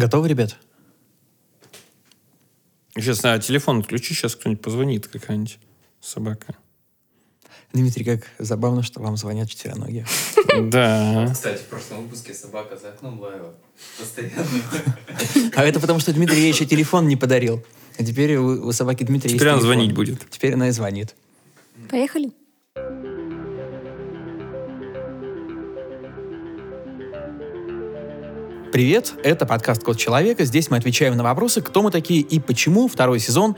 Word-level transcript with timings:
Готовы, 0.00 0.28
ребят? 0.28 0.56
Сейчас 2.94 3.22
на 3.22 3.38
телефон 3.38 3.80
отключи, 3.80 4.14
сейчас 4.14 4.34
кто-нибудь 4.34 4.62
позвонит, 4.62 5.08
какая-нибудь 5.08 5.58
собака. 6.00 6.54
Дмитрий, 7.74 8.04
как 8.04 8.22
забавно, 8.38 8.82
что 8.82 9.00
вам 9.00 9.18
звонят 9.18 9.50
четвероногие. 9.50 10.06
Да. 10.62 11.28
Кстати, 11.32 11.58
в 11.58 11.66
прошлом 11.66 12.04
выпуске 12.04 12.32
собака 12.32 12.76
за 12.78 12.88
окном 12.88 13.20
лаяла. 13.20 13.54
Постоянно. 13.98 14.46
А 15.54 15.64
это 15.64 15.78
потому, 15.78 16.00
что 16.00 16.14
Дмитрий 16.14 16.38
ей 16.40 16.52
еще 16.52 16.64
телефон 16.64 17.06
не 17.06 17.16
подарил. 17.16 17.62
А 17.98 18.04
теперь 18.04 18.36
у, 18.36 18.66
у 18.68 18.72
собаки 18.72 19.04
Дмитрия 19.04 19.28
Теперь 19.34 19.48
есть 19.48 19.52
она 19.52 19.60
телефон. 19.60 19.74
звонить 19.74 19.94
будет. 19.94 20.30
Теперь 20.30 20.54
она 20.54 20.68
и 20.68 20.70
звонит. 20.70 21.14
Поехали. 21.90 22.32
Привет, 28.80 29.12
это 29.22 29.44
подкаст 29.44 29.84
«Код 29.84 29.98
человека». 29.98 30.46
Здесь 30.46 30.70
мы 30.70 30.78
отвечаем 30.78 31.14
на 31.14 31.22
вопросы, 31.22 31.60
кто 31.60 31.82
мы 31.82 31.90
такие 31.90 32.22
и 32.22 32.40
почему. 32.40 32.88
Второй 32.88 33.20
сезон. 33.20 33.56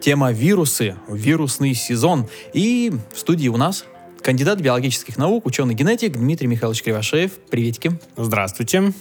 Тема 0.00 0.30
вирусы, 0.30 0.94
вирусный 1.08 1.74
сезон. 1.74 2.28
И 2.52 2.92
в 3.12 3.18
студии 3.18 3.48
у 3.48 3.56
нас 3.56 3.84
кандидат 4.22 4.60
биологических 4.60 5.18
наук, 5.18 5.44
ученый-генетик 5.46 6.12
Дмитрий 6.12 6.46
Михайлович 6.46 6.84
Кривошеев. 6.84 7.32
Приветики. 7.50 7.98
Здравствуйте. 8.16 8.92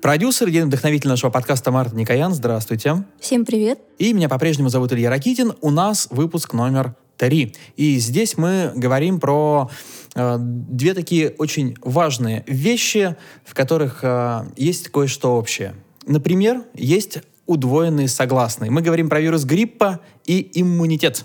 Продюсер, 0.00 0.48
день 0.48 0.64
вдохновитель 0.64 1.10
нашего 1.10 1.30
подкаста 1.30 1.70
Марта 1.70 1.94
Никоян. 1.94 2.32
Здравствуйте. 2.32 3.04
Всем 3.20 3.44
привет. 3.44 3.78
И 3.98 4.14
меня 4.14 4.30
по-прежнему 4.30 4.70
зовут 4.70 4.94
Илья 4.94 5.10
Ракитин. 5.10 5.52
У 5.60 5.70
нас 5.70 6.08
выпуск 6.10 6.54
номер 6.54 6.94
три. 7.16 7.54
И 7.76 7.98
здесь 7.98 8.36
мы 8.36 8.72
говорим 8.74 9.20
про 9.20 9.70
э, 10.14 10.36
две 10.38 10.94
такие 10.94 11.30
очень 11.38 11.76
важные 11.80 12.44
вещи, 12.46 13.16
в 13.44 13.54
которых 13.54 14.00
э, 14.02 14.46
есть 14.56 14.88
кое-что 14.88 15.36
общее. 15.36 15.74
Например, 16.06 16.62
есть 16.74 17.18
удвоенные 17.46 18.08
согласные. 18.08 18.70
Мы 18.70 18.82
говорим 18.82 19.08
про 19.08 19.20
вирус 19.20 19.44
гриппа 19.44 20.00
и 20.24 20.50
иммунитет. 20.54 21.24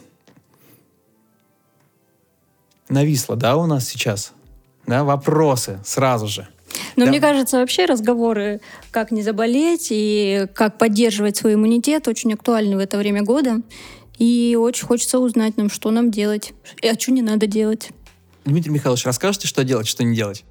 Нависло, 2.90 3.36
да, 3.36 3.56
у 3.58 3.66
нас 3.66 3.88
сейчас? 3.88 4.34
Да, 4.86 5.04
вопросы 5.04 5.80
сразу 5.86 6.28
же. 6.28 6.48
Но 6.96 7.06
Да. 7.06 7.12
мне 7.12 7.20
кажется, 7.20 7.58
вообще 7.58 7.86
разговоры, 7.86 8.62
как 8.92 9.12
не 9.12 9.22
заболеть 9.22 9.88
и 9.92 10.48
как 10.54 10.78
поддерживать 10.78 11.38
свой 11.38 11.56
иммунитет, 11.56 12.08
очень 12.08 12.34
актуальны 12.34 12.76
в 12.76 12.80
это 12.80 12.98
время 12.98 13.24
года. 13.24 13.62
И 14.22 14.56
очень 14.56 14.86
хочется 14.86 15.18
узнать 15.18 15.58
нам, 15.58 15.68
что 15.72 15.90
нам 15.90 16.12
делать, 16.12 16.54
и 16.80 16.88
а 16.88 16.94
что 16.94 17.12
не 17.12 17.24
надо 17.24 17.48
делать. 17.48 17.90
Дмитрий 18.46 18.72
Михайлович, 18.72 19.04
расскажете, 19.04 19.48
что 19.48 19.64
делать, 19.64 19.88
что 19.88 20.04
не 20.04 20.16
делать? 20.16 20.44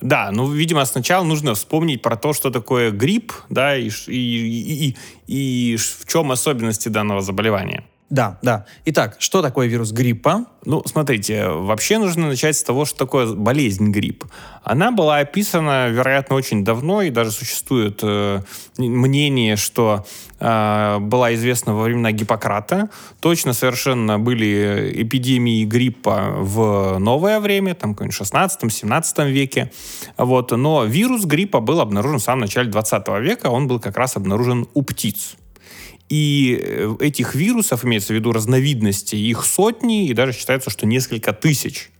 Да, 0.00 0.30
ну, 0.32 0.50
видимо, 0.50 0.82
сначала 0.86 1.22
нужно 1.22 1.54
вспомнить 1.54 2.00
про 2.00 2.16
то, 2.16 2.32
что 2.32 2.50
такое 2.50 2.92
грипп, 2.92 3.34
да, 3.50 3.76
и, 3.76 3.90
и, 4.06 4.12
и, 4.16 4.96
и- 5.28 5.72
и 5.72 5.76
в 5.76 6.06
чем 6.06 6.32
особенности 6.32 6.88
данного 6.88 7.20
заболевания. 7.20 7.84
Да, 8.10 8.38
да. 8.42 8.66
Итак, 8.84 9.16
что 9.18 9.40
такое 9.40 9.66
вирус 9.66 9.90
гриппа? 9.90 10.44
Ну, 10.66 10.82
смотрите, 10.84 11.48
вообще 11.48 11.98
нужно 11.98 12.28
начать 12.28 12.56
с 12.56 12.62
того, 12.62 12.84
что 12.84 12.98
такое 12.98 13.34
болезнь 13.34 13.90
грипп. 13.90 14.24
Она 14.62 14.92
была 14.92 15.18
описана, 15.18 15.88
вероятно, 15.88 16.36
очень 16.36 16.64
давно, 16.64 17.00
и 17.02 17.10
даже 17.10 17.30
существует 17.30 18.00
э, 18.02 18.40
мнение, 18.76 19.56
что 19.56 20.06
э, 20.38 20.98
была 21.00 21.34
известна 21.34 21.74
во 21.74 21.84
времена 21.84 22.12
Гиппократа. 22.12 22.90
Точно 23.20 23.54
совершенно 23.54 24.18
были 24.18 24.92
эпидемии 25.02 25.64
гриппа 25.64 26.34
в 26.36 26.98
новое 26.98 27.40
время, 27.40 27.74
там, 27.74 27.94
в 27.94 28.00
16-17 28.00 29.30
веке. 29.30 29.72
Вот. 30.18 30.50
Но 30.50 30.84
вирус 30.84 31.24
гриппа 31.24 31.60
был 31.60 31.80
обнаружен 31.80 32.18
в 32.18 32.22
самом 32.22 32.42
начале 32.42 32.70
20 32.70 33.08
века, 33.20 33.46
он 33.46 33.66
был 33.66 33.80
как 33.80 33.96
раз 33.96 34.16
обнаружен 34.16 34.66
у 34.74 34.82
птиц. 34.82 35.36
И 36.08 36.60
э, 36.60 36.96
этих 37.00 37.34
вирусов, 37.34 37.84
имеется 37.84 38.12
в 38.12 38.16
виду 38.16 38.32
разновидностей, 38.32 39.18
их 39.18 39.44
сотни, 39.44 40.06
и 40.06 40.14
даже 40.14 40.32
считается, 40.32 40.70
что 40.70 40.86
несколько 40.86 41.32
тысяч. 41.32 41.90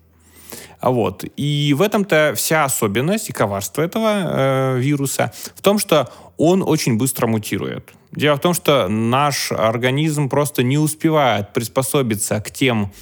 А 0.84 0.91
Вот. 0.91 1.25
И 1.38 1.75
в 1.75 1.81
этом-то 1.81 2.34
вся 2.37 2.64
особенность 2.64 3.31
и 3.31 3.32
коварство 3.32 3.81
этого 3.81 4.12
э, 4.12 4.78
вируса 4.78 5.32
в 5.54 5.62
том, 5.62 5.78
что 5.78 6.12
он 6.37 6.62
очень 6.62 6.98
быстро 6.98 7.26
мутирует. 7.26 7.93
Дело 8.12 8.37
в 8.37 8.41
том, 8.41 8.53
что 8.53 8.88
наш 8.88 9.50
организм 9.50 10.28
просто 10.28 10.62
не 10.62 10.76
успевает 10.76 11.54
приспособиться 11.54 12.38
к 12.41 12.50
тем 12.50 12.93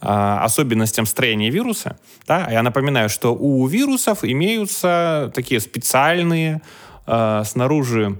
э, 0.00 0.06
особенностям 0.06 1.06
строения 1.06 1.50
вируса. 1.50 1.98
Да? 2.28 2.48
Я 2.50 2.62
напоминаю, 2.62 3.08
что 3.08 3.34
у 3.34 3.66
вирусов 3.66 4.22
имеются 4.22 5.32
такие 5.34 5.60
специальные 5.60 6.62
э, 7.06 7.42
снаружи 7.44 8.16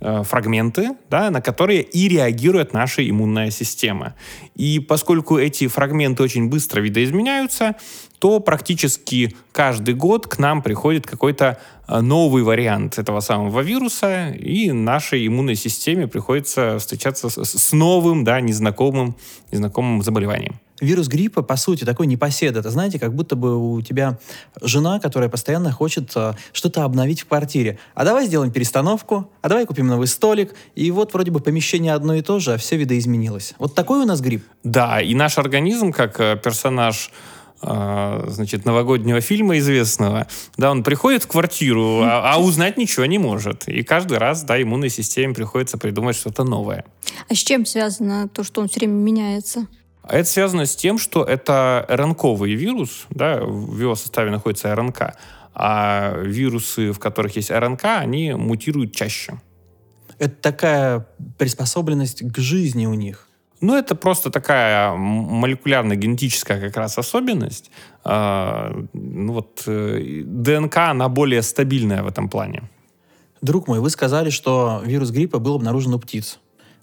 фрагменты, 0.00 0.90
да, 1.10 1.30
на 1.30 1.40
которые 1.40 1.82
и 1.82 2.08
реагирует 2.08 2.72
наша 2.72 3.08
иммунная 3.08 3.50
система. 3.50 4.14
И 4.54 4.78
поскольку 4.78 5.38
эти 5.38 5.66
фрагменты 5.66 6.22
очень 6.22 6.48
быстро 6.48 6.80
видоизменяются, 6.80 7.74
то 8.18 8.40
практически 8.40 9.34
каждый 9.52 9.94
год 9.94 10.26
к 10.26 10.38
нам 10.38 10.62
приходит 10.62 11.06
какой-то 11.06 11.58
э, 11.86 12.00
новый 12.00 12.42
вариант 12.42 12.98
этого 12.98 13.20
самого 13.20 13.60
вируса, 13.60 14.30
и 14.30 14.72
нашей 14.72 15.26
иммунной 15.26 15.54
системе 15.54 16.06
приходится 16.08 16.78
встречаться 16.78 17.28
с 17.28 17.72
новым, 17.72 18.24
да, 18.24 18.40
незнакомым, 18.40 19.16
незнакомым 19.52 20.02
заболеванием. 20.02 20.60
Вирус 20.80 21.08
гриппа, 21.08 21.42
по 21.42 21.56
сути, 21.56 21.84
такой 21.84 22.06
непоседа. 22.06 22.60
Это, 22.60 22.70
знаете, 22.70 22.98
как 22.98 23.14
будто 23.14 23.36
бы 23.36 23.74
у 23.74 23.80
тебя 23.82 24.18
жена, 24.60 25.00
которая 25.00 25.28
постоянно 25.28 25.72
хочет 25.72 26.12
э, 26.14 26.34
что-то 26.52 26.84
обновить 26.84 27.22
в 27.22 27.26
квартире. 27.26 27.78
А 27.94 28.04
давай 28.04 28.26
сделаем 28.26 28.52
перестановку, 28.52 29.30
а 29.42 29.48
давай 29.48 29.66
купим 29.66 29.86
новый 29.88 30.06
столик. 30.06 30.54
И 30.74 30.90
вот 30.90 31.12
вроде 31.14 31.30
бы 31.30 31.40
помещение 31.40 31.92
одно 31.94 32.14
и 32.14 32.22
то 32.22 32.38
же, 32.38 32.54
а 32.54 32.58
все 32.58 32.76
видоизменилось. 32.76 33.54
Вот 33.58 33.74
такой 33.74 34.00
у 34.00 34.04
нас 34.04 34.20
грипп. 34.20 34.44
Да, 34.62 35.00
и 35.00 35.14
наш 35.14 35.38
организм, 35.38 35.92
как 35.92 36.20
э, 36.20 36.36
персонаж 36.42 37.10
э, 37.62 38.24
значит, 38.28 38.64
новогоднего 38.64 39.20
фильма 39.20 39.58
известного, 39.58 40.28
да, 40.56 40.70
он 40.70 40.84
приходит 40.84 41.24
в 41.24 41.26
квартиру, 41.26 42.02
а, 42.02 42.34
а 42.34 42.40
узнать 42.40 42.76
ничего 42.76 43.06
не 43.06 43.18
может. 43.18 43.66
И 43.68 43.82
каждый 43.82 44.18
раз, 44.18 44.44
да, 44.44 44.60
иммунной 44.60 44.90
системе 44.90 45.34
приходится 45.34 45.78
придумать 45.78 46.16
что-то 46.16 46.44
новое. 46.44 46.84
А 47.28 47.34
с 47.34 47.38
чем 47.38 47.66
связано 47.66 48.28
то, 48.28 48.44
что 48.44 48.60
он 48.60 48.68
все 48.68 48.80
время 48.80 48.94
меняется? 48.94 49.66
А 50.08 50.16
это 50.16 50.28
связано 50.28 50.64
с 50.64 50.74
тем, 50.74 50.98
что 50.98 51.22
это 51.22 51.84
РНКовый 51.86 52.54
вирус, 52.54 53.06
да, 53.10 53.40
в 53.44 53.78
его 53.78 53.94
составе 53.94 54.30
находится 54.30 54.74
РНК, 54.74 55.14
а 55.54 56.14
вирусы, 56.22 56.92
в 56.92 56.98
которых 56.98 57.36
есть 57.36 57.50
РНК, 57.50 57.84
они 57.84 58.32
мутируют 58.32 58.94
чаще. 58.94 59.38
Это 60.18 60.34
такая 60.34 61.06
приспособленность 61.36 62.22
к 62.32 62.38
жизни 62.38 62.86
у 62.86 62.94
них. 62.94 63.28
Ну, 63.60 63.76
это 63.76 63.94
просто 63.94 64.30
такая 64.30 64.94
молекулярно-генетическая 64.94 66.60
как 66.60 66.76
раз 66.76 66.96
особенность. 66.96 67.70
А, 68.02 68.72
ну, 68.94 69.32
вот 69.34 69.64
э, 69.66 70.22
ДНК, 70.24 70.76
она 70.78 71.08
более 71.08 71.42
стабильная 71.42 72.02
в 72.02 72.06
этом 72.06 72.30
плане. 72.30 72.62
Друг 73.42 73.68
мой, 73.68 73.80
вы 73.80 73.90
сказали, 73.90 74.30
что 74.30 74.80
вирус 74.84 75.10
гриппа 75.10 75.38
был 75.38 75.56
обнаружен 75.56 75.92
у 75.94 75.98
птиц. 75.98 76.38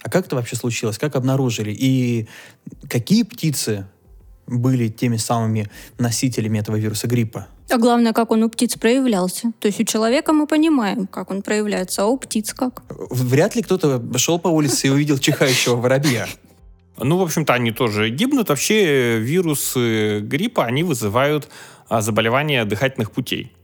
А 0.06 0.08
как 0.08 0.26
это 0.26 0.36
вообще 0.36 0.54
случилось? 0.54 0.98
Как 0.98 1.16
обнаружили? 1.16 1.72
И 1.76 2.28
какие 2.88 3.24
птицы 3.24 3.88
были 4.46 4.86
теми 4.86 5.16
самыми 5.16 5.68
носителями 5.98 6.60
этого 6.60 6.76
вируса 6.76 7.08
гриппа? 7.08 7.48
А 7.68 7.76
главное, 7.76 8.12
как 8.12 8.30
он 8.30 8.44
у 8.44 8.48
птиц 8.48 8.76
проявлялся. 8.76 9.50
То 9.58 9.66
есть 9.66 9.80
у 9.80 9.84
человека 9.84 10.32
мы 10.32 10.46
понимаем, 10.46 11.08
как 11.08 11.32
он 11.32 11.42
проявляется, 11.42 12.04
а 12.04 12.06
у 12.06 12.18
птиц 12.18 12.54
как? 12.54 12.84
Вряд 13.10 13.56
ли 13.56 13.62
кто-то 13.62 14.00
шел 14.16 14.38
по 14.38 14.46
улице 14.46 14.86
и 14.86 14.90
увидел 14.90 15.18
чихающего 15.18 15.74
воробья. 15.74 16.28
Ну, 16.98 17.18
в 17.18 17.22
общем-то, 17.22 17.52
они 17.54 17.72
тоже 17.72 18.08
гибнут. 18.08 18.48
Вообще 18.48 19.18
вирусы 19.18 20.20
гриппа, 20.20 20.66
они 20.66 20.84
вызывают 20.84 21.48
а, 21.88 22.00
заболевания 22.00 22.64
дыхательных 22.64 23.10
путей. 23.10 23.55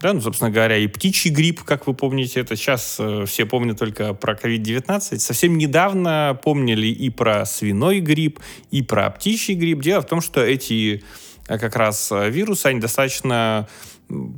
Да, 0.00 0.14
ну, 0.14 0.20
собственно 0.22 0.50
говоря, 0.50 0.78
и 0.78 0.86
птичий 0.86 1.30
грипп, 1.30 1.62
как 1.62 1.86
вы 1.86 1.92
помните, 1.92 2.40
это 2.40 2.56
сейчас 2.56 2.96
э, 2.98 3.24
все 3.26 3.44
помнят 3.44 3.78
только 3.78 4.14
про 4.14 4.32
COVID-19. 4.34 5.18
Совсем 5.18 5.58
недавно 5.58 6.38
помнили 6.42 6.86
и 6.86 7.10
про 7.10 7.44
свиной 7.44 8.00
грипп, 8.00 8.40
и 8.70 8.80
про 8.82 9.10
птичий 9.10 9.54
грипп. 9.54 9.82
Дело 9.82 10.00
в 10.00 10.06
том, 10.06 10.22
что 10.22 10.40
эти 10.42 11.02
э, 11.48 11.58
как 11.58 11.76
раз 11.76 12.10
э, 12.12 12.30
вирусы, 12.30 12.66
они 12.66 12.80
достаточно 12.80 13.68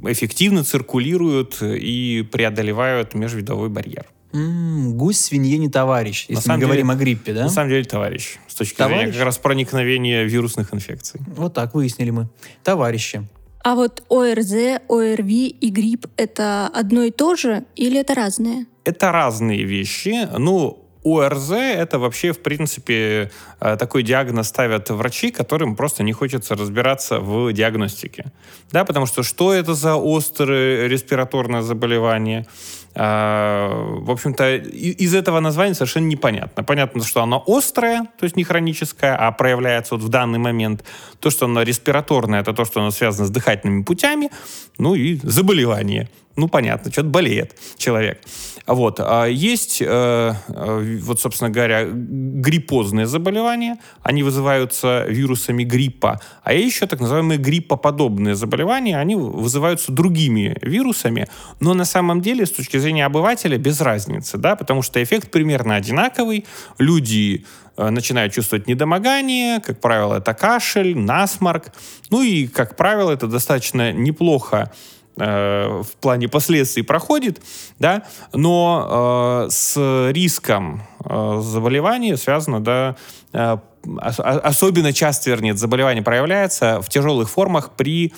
эффективно 0.04 0.64
циркулируют 0.64 1.58
и 1.62 2.28
преодолевают 2.30 3.14
межвидовой 3.14 3.68
барьер. 3.68 4.06
М, 4.34 4.96
гусь 4.96 5.20
свинье 5.20 5.58
не 5.58 5.68
товарищ, 5.68 6.26
На 6.28 6.32
если 6.32 6.34
мы 6.34 6.42
самом 6.54 6.60
говорим 6.60 6.86
деле- 6.88 6.96
о 6.96 7.00
гриппе, 7.00 7.32
да? 7.34 7.42
На 7.44 7.48
самом 7.50 7.70
деле, 7.70 7.84
товарищ, 7.84 8.36
с 8.48 8.54
точки 8.54 8.76
зрения 8.78 8.94
Товарищ? 8.96 9.14
как 9.14 9.24
раз 9.26 9.38
проникновения 9.38 10.24
вирусных 10.24 10.74
инфекций. 10.74 11.20
Вот 11.36 11.54
так 11.54 11.74
выяснили 11.74 12.10
мы. 12.10 12.28
Товарищи. 12.64 13.26
А 13.64 13.74
вот 13.74 14.02
ОРЗ, 14.08 14.80
ОРВИ 14.88 15.48
и 15.48 15.70
грипп— 15.70 16.06
это 16.16 16.66
одно 16.66 17.04
и 17.04 17.10
то 17.10 17.36
же 17.36 17.64
или 17.76 18.00
это 18.00 18.14
разные? 18.14 18.66
Это 18.84 19.12
разные 19.12 19.62
вещи. 19.62 20.28
Ну, 20.36 20.82
ОРЗ 21.04 21.50
это 21.52 21.98
вообще, 21.98 22.32
в 22.32 22.42
принципе, 22.42 23.30
э, 23.60 23.76
такой 23.76 24.02
диагноз 24.02 24.48
ставят 24.48 24.90
врачи, 24.90 25.30
которым 25.30 25.76
просто 25.76 26.02
не 26.02 26.12
хочется 26.12 26.54
разбираться 26.54 27.20
в 27.20 27.52
диагностике. 27.52 28.24
Да, 28.72 28.84
потому 28.84 29.06
что 29.06 29.22
что 29.22 29.52
это 29.52 29.74
за 29.74 29.94
острое 29.96 30.88
респираторное 30.88 31.62
заболевание? 31.62 32.46
В 32.94 34.10
общем-то, 34.10 34.56
из 34.56 35.14
этого 35.14 35.40
названия 35.40 35.74
совершенно 35.74 36.06
непонятно. 36.06 36.62
Понятно, 36.62 37.02
что 37.02 37.22
оно 37.22 37.42
острое, 37.46 38.02
то 38.18 38.24
есть 38.24 38.36
не 38.36 38.44
хроническое, 38.44 39.16
а 39.16 39.32
проявляется 39.32 39.94
вот 39.94 40.04
в 40.04 40.08
данный 40.08 40.38
момент. 40.38 40.84
То, 41.18 41.30
что 41.30 41.46
оно 41.46 41.62
респираторное, 41.62 42.40
это 42.40 42.52
то, 42.52 42.64
что 42.64 42.80
оно 42.80 42.90
связано 42.90 43.26
с 43.26 43.30
дыхательными 43.30 43.82
путями, 43.82 44.30
ну 44.78 44.94
и 44.94 45.18
заболевание 45.22 46.08
ну, 46.36 46.48
понятно, 46.48 46.90
что-то 46.90 47.08
болеет 47.08 47.56
человек. 47.76 48.20
Вот. 48.66 49.00
А 49.00 49.26
есть, 49.26 49.82
э, 49.82 49.86
э, 49.86 50.98
вот, 51.02 51.20
собственно 51.20 51.50
говоря, 51.50 51.84
гриппозные 51.84 53.06
заболевания. 53.06 53.78
Они 54.02 54.22
вызываются 54.22 55.04
вирусами 55.08 55.64
гриппа. 55.64 56.20
А 56.44 56.52
еще 56.52 56.86
так 56.86 57.00
называемые 57.00 57.38
гриппоподобные 57.38 58.34
заболевания. 58.34 58.98
Они 58.98 59.16
вызываются 59.16 59.92
другими 59.92 60.56
вирусами. 60.62 61.28
Но 61.60 61.74
на 61.74 61.84
самом 61.84 62.20
деле, 62.20 62.46
с 62.46 62.52
точки 62.52 62.76
зрения 62.76 63.06
обывателя, 63.06 63.58
без 63.58 63.80
разницы. 63.80 64.38
Да? 64.38 64.54
Потому 64.56 64.82
что 64.82 65.02
эффект 65.02 65.30
примерно 65.30 65.74
одинаковый. 65.74 66.46
Люди 66.78 67.44
э, 67.76 67.90
начинают 67.90 68.32
чувствовать 68.32 68.68
недомогание, 68.68 69.60
как 69.60 69.80
правило, 69.80 70.18
это 70.18 70.34
кашель, 70.34 70.96
насморк. 70.96 71.72
Ну 72.10 72.22
и, 72.22 72.46
как 72.46 72.76
правило, 72.76 73.10
это 73.10 73.26
достаточно 73.26 73.92
неплохо 73.92 74.70
в 75.16 75.86
плане 76.00 76.28
последствий 76.28 76.82
проходит, 76.82 77.42
да, 77.78 78.04
но 78.32 79.46
э, 79.46 79.50
с 79.50 80.10
риском 80.10 80.82
э, 81.04 81.40
заболевания 81.42 82.16
связано, 82.16 82.60
да, 82.60 82.96
э, 83.32 83.58
особенно 83.98 84.92
часто, 84.92 85.30
вернее, 85.30 85.54
заболевание 85.54 86.02
проявляется 86.02 86.80
в 86.80 86.88
тяжелых 86.88 87.28
формах 87.28 87.72
при 87.76 88.12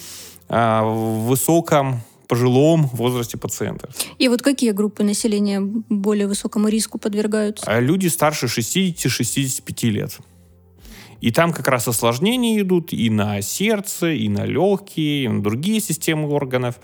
э, 0.49 0.81
высоком 0.83 2.01
пожилом 2.29 2.87
возрасте 2.93 3.37
пациента. 3.37 3.89
И 4.19 4.29
вот 4.29 4.43
какие 4.43 4.71
группы 4.71 5.05
населения 5.05 5.61
более 5.61 6.27
высокому 6.27 6.69
риску 6.69 6.99
подвергаются? 6.99 7.79
Люди 7.81 8.09
старше 8.09 8.47
60-65 8.47 9.91
лет. 9.91 10.19
И 11.25 11.31
там 11.31 11.55
как 11.55 11.69
раз 11.69 11.89
осложнения 11.89 12.61
идут 12.61 12.93
и 12.93 13.09
на 13.09 13.41
сердце, 13.41 14.09
и 14.09 14.29
на 14.29 14.45
легкие, 14.45 15.25
и 15.25 15.29
на 15.29 15.43
другие 15.43 15.81
системы 15.81 16.29
органов. 16.29 16.75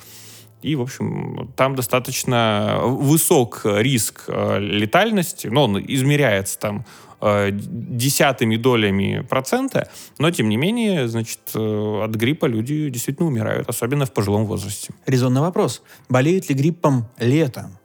И, 0.62 0.76
в 0.76 0.80
общем, 0.80 1.52
там 1.56 1.76
достаточно 1.76 2.80
высок 2.82 3.60
риск 3.66 4.24
э, 4.28 4.58
летальности, 4.58 5.48
но 5.48 5.64
он 5.64 5.78
измеряется 5.86 6.58
там 6.58 6.86
э, 7.20 7.50
десятыми 7.52 8.56
долями 8.56 9.26
процента, 9.28 9.90
но, 10.16 10.30
тем 10.30 10.48
не 10.48 10.56
менее, 10.56 11.06
значит, 11.06 11.40
э, 11.54 12.02
от 12.02 12.14
гриппа 12.14 12.46
люди 12.46 12.88
действительно 12.88 13.28
умирают, 13.28 13.68
особенно 13.68 14.06
в 14.06 14.12
пожилом 14.12 14.46
возрасте. 14.46 14.94
Резонный 15.04 15.42
вопрос. 15.42 15.82
Болеют 16.08 16.48
ли 16.48 16.54
гриппом 16.54 17.10
летом? 17.18 17.76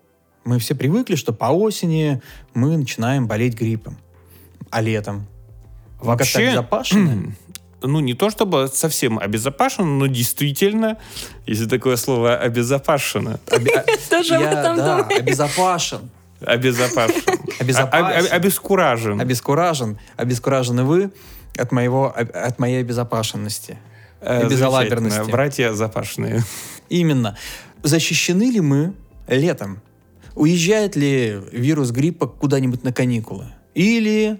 Мы 0.45 0.59
все 0.59 0.73
привыкли, 0.73 1.15
что 1.15 1.33
по 1.33 1.47
осени 1.47 2.21
мы 2.53 2.77
начинаем 2.77 3.27
болеть 3.27 3.55
гриппом. 3.55 3.97
А 4.69 4.79
летом? 4.79 5.27
Вообще, 5.99 6.49
обезопашены? 6.49 7.35
ну, 7.81 7.99
не 7.99 8.13
то 8.13 8.29
чтобы 8.29 8.69
совсем 8.73 9.19
обезопашено, 9.19 9.87
но 9.87 10.07
действительно, 10.07 10.97
если 11.45 11.65
такое 11.65 11.95
слово 11.95 12.35
обезопашено. 12.37 13.39
Тоже 14.09 14.35
об 14.35 14.43
этом 14.43 14.77
Да, 14.77 15.07
обезопашен. 15.07 16.09
Обезопашен. 16.41 17.21
Обезопашен. 17.59 18.27
Обескуражен. 18.31 19.21
Обескуражен. 19.21 19.99
Обескуражены 20.17 20.83
вы 20.83 21.11
от, 21.57 21.71
моего, 21.71 22.13
от 22.15 22.59
моей 22.59 22.81
обезопашенности. 22.81 23.77
Э, 24.21 24.47
безалаберности. 24.47 25.29
Братья 25.31 25.73
запашенные. 25.73 26.43
Именно. 26.89 27.37
Защищены 27.83 28.51
ли 28.51 28.59
мы 28.59 28.93
летом? 29.27 29.81
Уезжает 30.35 30.95
ли 30.95 31.39
вирус 31.51 31.91
гриппа 31.91 32.27
куда-нибудь 32.27 32.83
на 32.83 32.91
каникулы? 32.91 33.45
Или 33.73 34.39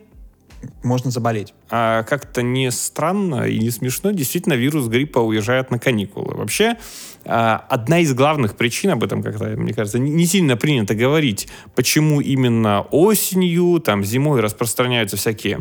можно 0.83 1.11
заболеть. 1.11 1.53
А 1.69 2.03
как-то 2.03 2.41
не 2.41 2.71
странно 2.71 3.47
и 3.47 3.59
не 3.59 3.71
смешно, 3.71 4.11
действительно, 4.11 4.53
вирус 4.53 4.87
гриппа 4.87 5.19
уезжает 5.19 5.71
на 5.71 5.79
каникулы. 5.79 6.35
Вообще, 6.35 6.77
а, 7.25 7.65
одна 7.69 7.99
из 7.99 8.13
главных 8.13 8.55
причин, 8.55 8.91
об 8.91 9.03
этом 9.03 9.23
как-то, 9.23 9.45
мне 9.45 9.73
кажется, 9.73 9.99
не 9.99 10.25
сильно 10.25 10.57
принято 10.57 10.95
говорить, 10.95 11.47
почему 11.75 12.21
именно 12.21 12.81
осенью, 12.91 13.79
там, 13.79 14.03
зимой 14.03 14.41
распространяются 14.41 15.17
всякие 15.17 15.59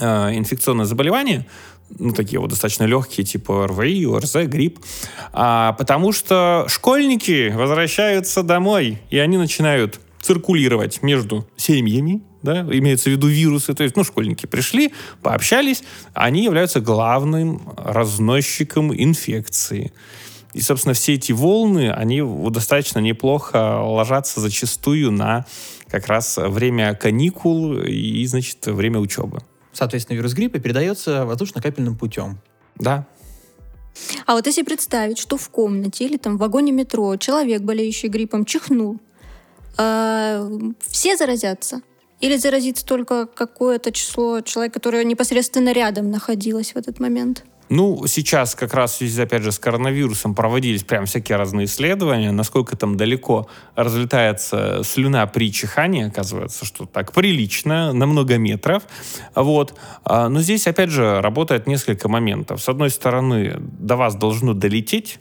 а, 0.00 0.30
инфекционные 0.32 0.86
заболевания, 0.86 1.46
ну, 1.98 2.12
такие 2.12 2.40
вот 2.40 2.50
достаточно 2.50 2.84
легкие, 2.84 3.24
типа 3.24 3.66
РВИ, 3.66 4.06
ОРЗ, 4.06 4.36
грипп, 4.46 4.78
а, 5.32 5.72
потому 5.74 6.12
что 6.12 6.64
школьники 6.68 7.52
возвращаются 7.54 8.42
домой, 8.42 9.02
и 9.10 9.18
они 9.18 9.36
начинают 9.36 10.00
циркулировать 10.20 11.02
между 11.02 11.46
семьями, 11.56 12.22
да, 12.42 12.60
имеется 12.62 13.08
в 13.08 13.12
виду 13.12 13.28
вирусы, 13.28 13.74
то 13.74 13.82
есть, 13.84 13.96
ну, 13.96 14.04
школьники 14.04 14.46
пришли, 14.46 14.92
пообщались, 15.22 15.82
они 16.12 16.44
являются 16.44 16.80
главным 16.80 17.62
разносчиком 17.76 18.94
инфекции. 18.94 19.92
И, 20.52 20.60
собственно, 20.60 20.94
все 20.94 21.14
эти 21.14 21.32
волны, 21.32 21.90
они 21.90 22.22
достаточно 22.50 22.98
неплохо 22.98 23.80
ложатся 23.80 24.40
зачастую 24.40 25.10
на 25.10 25.46
как 25.88 26.06
раз 26.06 26.36
время 26.38 26.94
каникул 26.94 27.78
и, 27.78 28.24
значит, 28.26 28.66
время 28.66 28.98
учебы. 28.98 29.40
Соответственно, 29.72 30.16
вирус 30.16 30.34
гриппа 30.34 30.58
передается 30.58 31.24
воздушно-капельным 31.24 31.96
путем. 31.96 32.38
Да. 32.76 33.06
А 34.26 34.34
вот 34.34 34.46
если 34.46 34.62
представить, 34.62 35.18
что 35.18 35.36
в 35.36 35.48
комнате 35.50 36.04
или 36.04 36.16
там 36.16 36.36
в 36.36 36.40
вагоне 36.40 36.72
метро 36.72 37.16
человек, 37.16 37.62
болеющий 37.62 38.08
гриппом, 38.08 38.44
чихнул, 38.44 38.98
э, 39.78 40.50
все 40.80 41.16
заразятся? 41.16 41.82
Или 42.22 42.36
заразится 42.36 42.86
только 42.86 43.26
какое-то 43.26 43.90
число 43.90 44.40
человек, 44.42 44.72
которое 44.72 45.02
непосредственно 45.04 45.72
рядом 45.72 46.10
находилось 46.10 46.72
в 46.72 46.76
этот 46.76 47.00
момент? 47.00 47.44
Ну, 47.68 48.06
сейчас 48.06 48.54
как 48.54 48.74
раз 48.74 48.92
в 48.92 48.96
связи, 48.98 49.22
опять 49.22 49.42
же, 49.42 49.50
с 49.50 49.58
коронавирусом 49.58 50.34
проводились 50.34 50.84
прям 50.84 51.06
всякие 51.06 51.36
разные 51.36 51.64
исследования, 51.64 52.30
насколько 52.30 52.76
там 52.76 52.96
далеко 52.96 53.48
разлетается 53.74 54.82
слюна 54.84 55.26
при 55.26 55.50
чихании, 55.50 56.06
оказывается, 56.06 56.64
что 56.64 56.86
так 56.86 57.12
прилично, 57.12 57.92
на 57.92 58.06
много 58.06 58.38
метров. 58.38 58.84
Вот. 59.34 59.74
А, 60.04 60.28
но 60.28 60.42
здесь, 60.42 60.68
опять 60.68 60.90
же, 60.90 61.20
работает 61.22 61.66
несколько 61.66 62.08
моментов. 62.08 62.62
С 62.62 62.68
одной 62.68 62.90
стороны, 62.90 63.56
до 63.58 63.96
вас 63.96 64.14
должно 64.14 64.52
долететь 64.52 65.18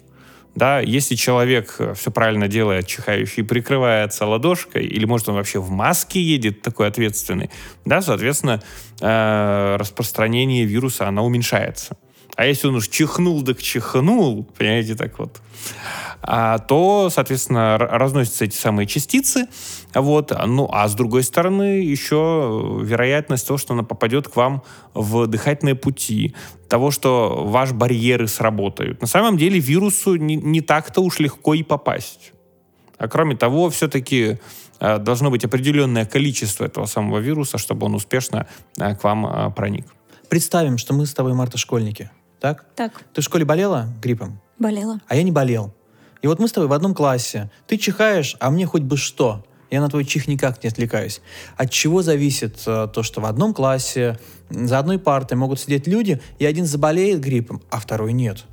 да, 0.56 0.80
если 0.80 1.16
человек 1.16 1.76
э, 1.80 1.94
все 1.94 2.12
правильно 2.12 2.48
делает, 2.48 2.88
чихающий, 2.88 3.44
прикрывается 3.44 4.26
ладошкой, 4.26 4.86
или, 4.86 5.06
может, 5.06 5.30
он 5.30 5.36
вообще 5.36 5.60
в 5.60 5.70
маске 5.70 6.22
едет, 6.22 6.62
такой 6.62 6.88
ответственный, 6.88 7.50
да, 7.86 8.02
соответственно, 8.02 8.62
э, 9.00 9.76
распространение 9.80 10.66
вируса, 10.66 11.08
оно 11.08 11.26
уменьшается. 11.26 11.98
А 12.36 12.46
если 12.46 12.68
он 12.68 12.76
уж 12.76 12.88
чихнул, 12.88 13.44
так 13.44 13.62
чихнул, 13.62 14.46
понимаете, 14.58 14.96
так 14.96 15.20
вот, 15.20 15.42
а, 16.22 16.60
то, 16.60 17.10
соответственно, 17.10 17.78
разносятся 17.78 18.46
эти 18.46 18.56
самые 18.56 18.86
частицы. 18.86 19.48
Вот. 19.94 20.32
Ну, 20.48 20.70
а 20.72 20.88
с 20.88 20.94
другой 20.94 21.24
стороны, 21.24 21.82
еще 21.82 22.80
вероятность 22.84 23.48
того, 23.48 23.58
что 23.58 23.74
она 23.74 23.84
попадет 23.84 24.28
к 24.28 24.36
вам 24.36 24.64
в 24.94 25.28
дыхательные 25.28 25.76
пути, 25.76 26.36
того, 26.70 26.92
что 26.92 27.44
ваши 27.46 27.74
барьеры 27.74 28.28
сработают. 28.28 29.02
На 29.02 29.08
самом 29.08 29.38
деле 29.38 29.60
вирусу 29.60 30.16
не, 30.16 30.36
не 30.36 30.62
так-то 30.62 31.02
уж 31.02 31.20
легко 31.20 31.54
и 31.54 31.64
попасть. 31.64 32.34
А 32.98 33.08
кроме 33.08 33.36
того, 33.36 33.72
все-таки 33.72 34.38
э, 34.80 34.98
должно 35.00 35.32
быть 35.32 35.44
определенное 35.44 36.06
количество 36.06 36.66
этого 36.66 36.86
самого 36.86 37.18
вируса, 37.18 37.58
чтобы 37.58 37.88
он 37.88 37.96
успешно 37.96 38.48
э, 38.78 38.96
к 38.96 39.04
вам 39.04 39.26
э, 39.26 39.52
проник. 39.52 39.88
Представим, 40.30 40.78
что 40.78 40.94
мы 40.94 41.08
с 41.08 41.14
тобой, 41.14 41.34
Марта, 41.34 41.58
школьники. 41.58 42.12
Так? 42.42 42.66
Так. 42.76 43.04
Ты 43.14 43.22
в 43.22 43.24
школе 43.24 43.46
болела 43.46 43.88
гриппом? 44.02 44.42
Болела. 44.58 45.00
А 45.08 45.16
я 45.16 45.22
не 45.22 45.32
болел. 45.32 45.74
И 46.24 46.28
вот 46.28 46.40
мы 46.40 46.48
с 46.48 46.52
тобой 46.52 46.68
в 46.68 46.74
одном 46.74 46.96
классе. 46.96 47.52
Ты 47.68 47.78
чихаешь, 47.78 48.36
а 48.40 48.50
мне 48.50 48.66
хоть 48.66 48.82
бы 48.82 48.98
что. 48.98 49.46
Я 49.70 49.80
на 49.80 49.90
твой 49.90 50.04
чих 50.06 50.28
никак 50.28 50.62
не 50.64 50.70
отвлекаюсь. 50.70 51.22
От 51.56 51.70
чего 51.70 52.02
зависит 52.02 52.62
э, 52.66 52.90
то, 52.94 53.04
что 53.04 53.22
в 53.22 53.26
одном 53.26 53.54
классе 53.54 54.20
за 54.50 54.80
одной 54.80 55.00
партой 55.00 55.38
могут 55.38 55.60
сидеть 55.60 55.88
люди, 55.88 56.20
и 56.40 56.46
один 56.46 56.66
заболеет 56.66 57.22
гриппом, 57.22 57.62
а 57.70 57.80
второй 57.80 58.12
нет? 58.12 58.44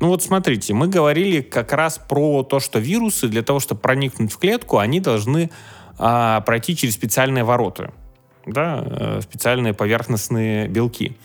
Ну 0.00 0.08
вот 0.08 0.22
смотрите, 0.22 0.74
мы 0.74 0.88
говорили 0.88 1.42
как 1.42 1.72
раз 1.72 1.98
про 1.98 2.42
то, 2.42 2.60
что 2.60 2.80
вирусы 2.80 3.28
для 3.28 3.42
того, 3.42 3.60
чтобы 3.60 3.80
проникнуть 3.82 4.32
в 4.32 4.38
клетку, 4.38 4.78
они 4.78 4.98
должны 4.98 5.50
а, 5.98 6.40
пройти 6.40 6.74
через 6.74 6.94
специальные 6.94 7.44
ворота 7.44 7.92
да, 8.46 8.84
э, 8.84 9.20
специальные 9.22 9.74
поверхностные 9.74 10.68
белки. 10.68 11.16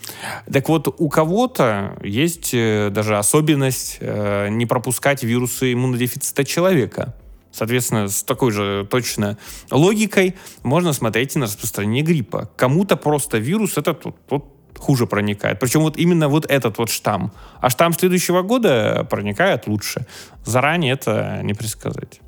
Так 0.50 0.68
вот, 0.68 0.94
у 0.98 1.08
кого-то 1.08 1.96
есть 2.02 2.50
э, 2.52 2.90
даже 2.90 3.18
особенность 3.18 3.98
э, 4.00 4.48
не 4.50 4.66
пропускать 4.66 5.22
вирусы 5.22 5.72
иммунодефицита 5.72 6.44
человека. 6.44 7.14
Соответственно, 7.50 8.08
с 8.08 8.22
такой 8.22 8.52
же 8.52 8.86
точно 8.88 9.36
логикой 9.70 10.36
можно 10.62 10.92
смотреть 10.92 11.34
на 11.34 11.46
распространение 11.46 12.04
гриппа. 12.04 12.50
Кому-то 12.56 12.96
просто 12.96 13.38
вирус 13.38 13.78
этот 13.78 14.04
вот, 14.04 14.16
вот 14.28 14.44
хуже 14.78 15.06
проникает. 15.06 15.58
Причем 15.58 15.80
вот 15.80 15.96
именно 15.96 16.28
вот 16.28 16.46
этот 16.48 16.78
вот 16.78 16.90
штамм. 16.90 17.32
А 17.60 17.70
штамм 17.70 17.94
следующего 17.94 18.42
года 18.42 19.06
проникает 19.10 19.66
лучше. 19.66 20.06
Заранее 20.44 20.92
это 20.92 21.40
не 21.42 21.54
предсказать. 21.54 22.20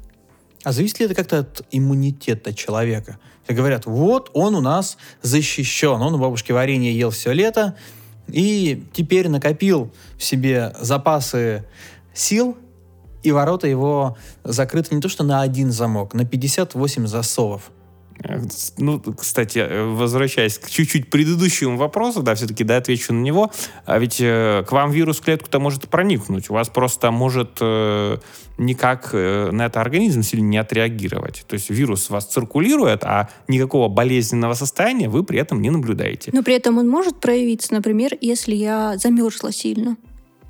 А 0.63 0.73
зависит 0.73 1.01
ли 1.01 1.07
это 1.07 1.15
как-то 1.15 1.39
от 1.41 1.63
иммунитета 1.71 2.53
человека? 2.53 3.19
Говорят, 3.49 3.87
вот 3.87 4.31
он 4.35 4.55
у 4.55 4.61
нас 4.61 4.97
защищен, 5.23 6.01
он 6.01 6.15
у 6.15 6.19
бабушки 6.19 6.53
варенье 6.53 6.97
ел 6.97 7.11
все 7.11 7.33
лето, 7.33 7.77
и 8.29 8.85
теперь 8.93 9.29
накопил 9.29 9.91
в 10.17 10.23
себе 10.23 10.75
запасы 10.81 11.65
сил, 12.15 12.57
и 13.23 13.33
ворота 13.33 13.67
его 13.67 14.17
закрыты 14.45 14.95
не 14.95 15.01
то 15.01 15.09
что 15.09 15.25
на 15.25 15.43
один 15.43 15.73
замок, 15.73 16.15
на 16.15 16.25
58 16.25 17.07
засовов. 17.07 17.71
Э, 18.23 18.41
ну, 18.79 19.01
кстати, 19.01 19.59
э, 19.59 19.85
возвращаясь 19.85 20.59
к 20.59 20.69
чуть-чуть 20.69 21.11
предыдущему 21.11 21.77
вопросу, 21.77 22.23
да, 22.23 22.35
все-таки, 22.35 22.65
да, 22.65 22.77
отвечу 22.77 23.13
на 23.13 23.21
него. 23.21 23.51
А 23.87 23.99
ведь 23.99 24.21
э, 24.21 24.65
к 24.67 24.73
вам 24.73 24.91
вирус 24.91 25.19
в 25.19 25.23
клетку-то 25.23 25.59
может 25.59 25.89
проникнуть. 25.89 26.51
У 26.51 26.55
вас 26.55 26.69
просто 26.69 27.11
может 27.11 27.59
э, 27.61 28.19
никак 28.59 29.11
э, 29.13 29.51
на 29.51 29.67
это 29.67 29.81
организм 29.81 30.23
сильно 30.23 30.47
не 30.47 30.59
отреагировать. 30.59 31.45
То 31.47 31.55
есть 31.55 31.71
вирус 31.71 32.11
у 32.11 32.15
вас 32.15 32.27
циркулирует, 32.27 33.05
а 33.05 33.29
никакого 33.49 33.89
болезненного 33.89 34.55
состояния 34.55 35.09
вы 35.09 35.25
при 35.25 35.39
этом 35.39 35.63
не 35.63 35.71
наблюдаете. 35.71 36.31
Но 36.35 36.43
при 36.43 36.55
этом 36.55 36.79
он 36.79 36.89
может 36.89 37.21
проявиться, 37.21 37.73
например, 37.73 38.17
если 38.21 38.55
я 38.55 38.97
замерзла 38.99 39.53
сильно. 39.53 39.97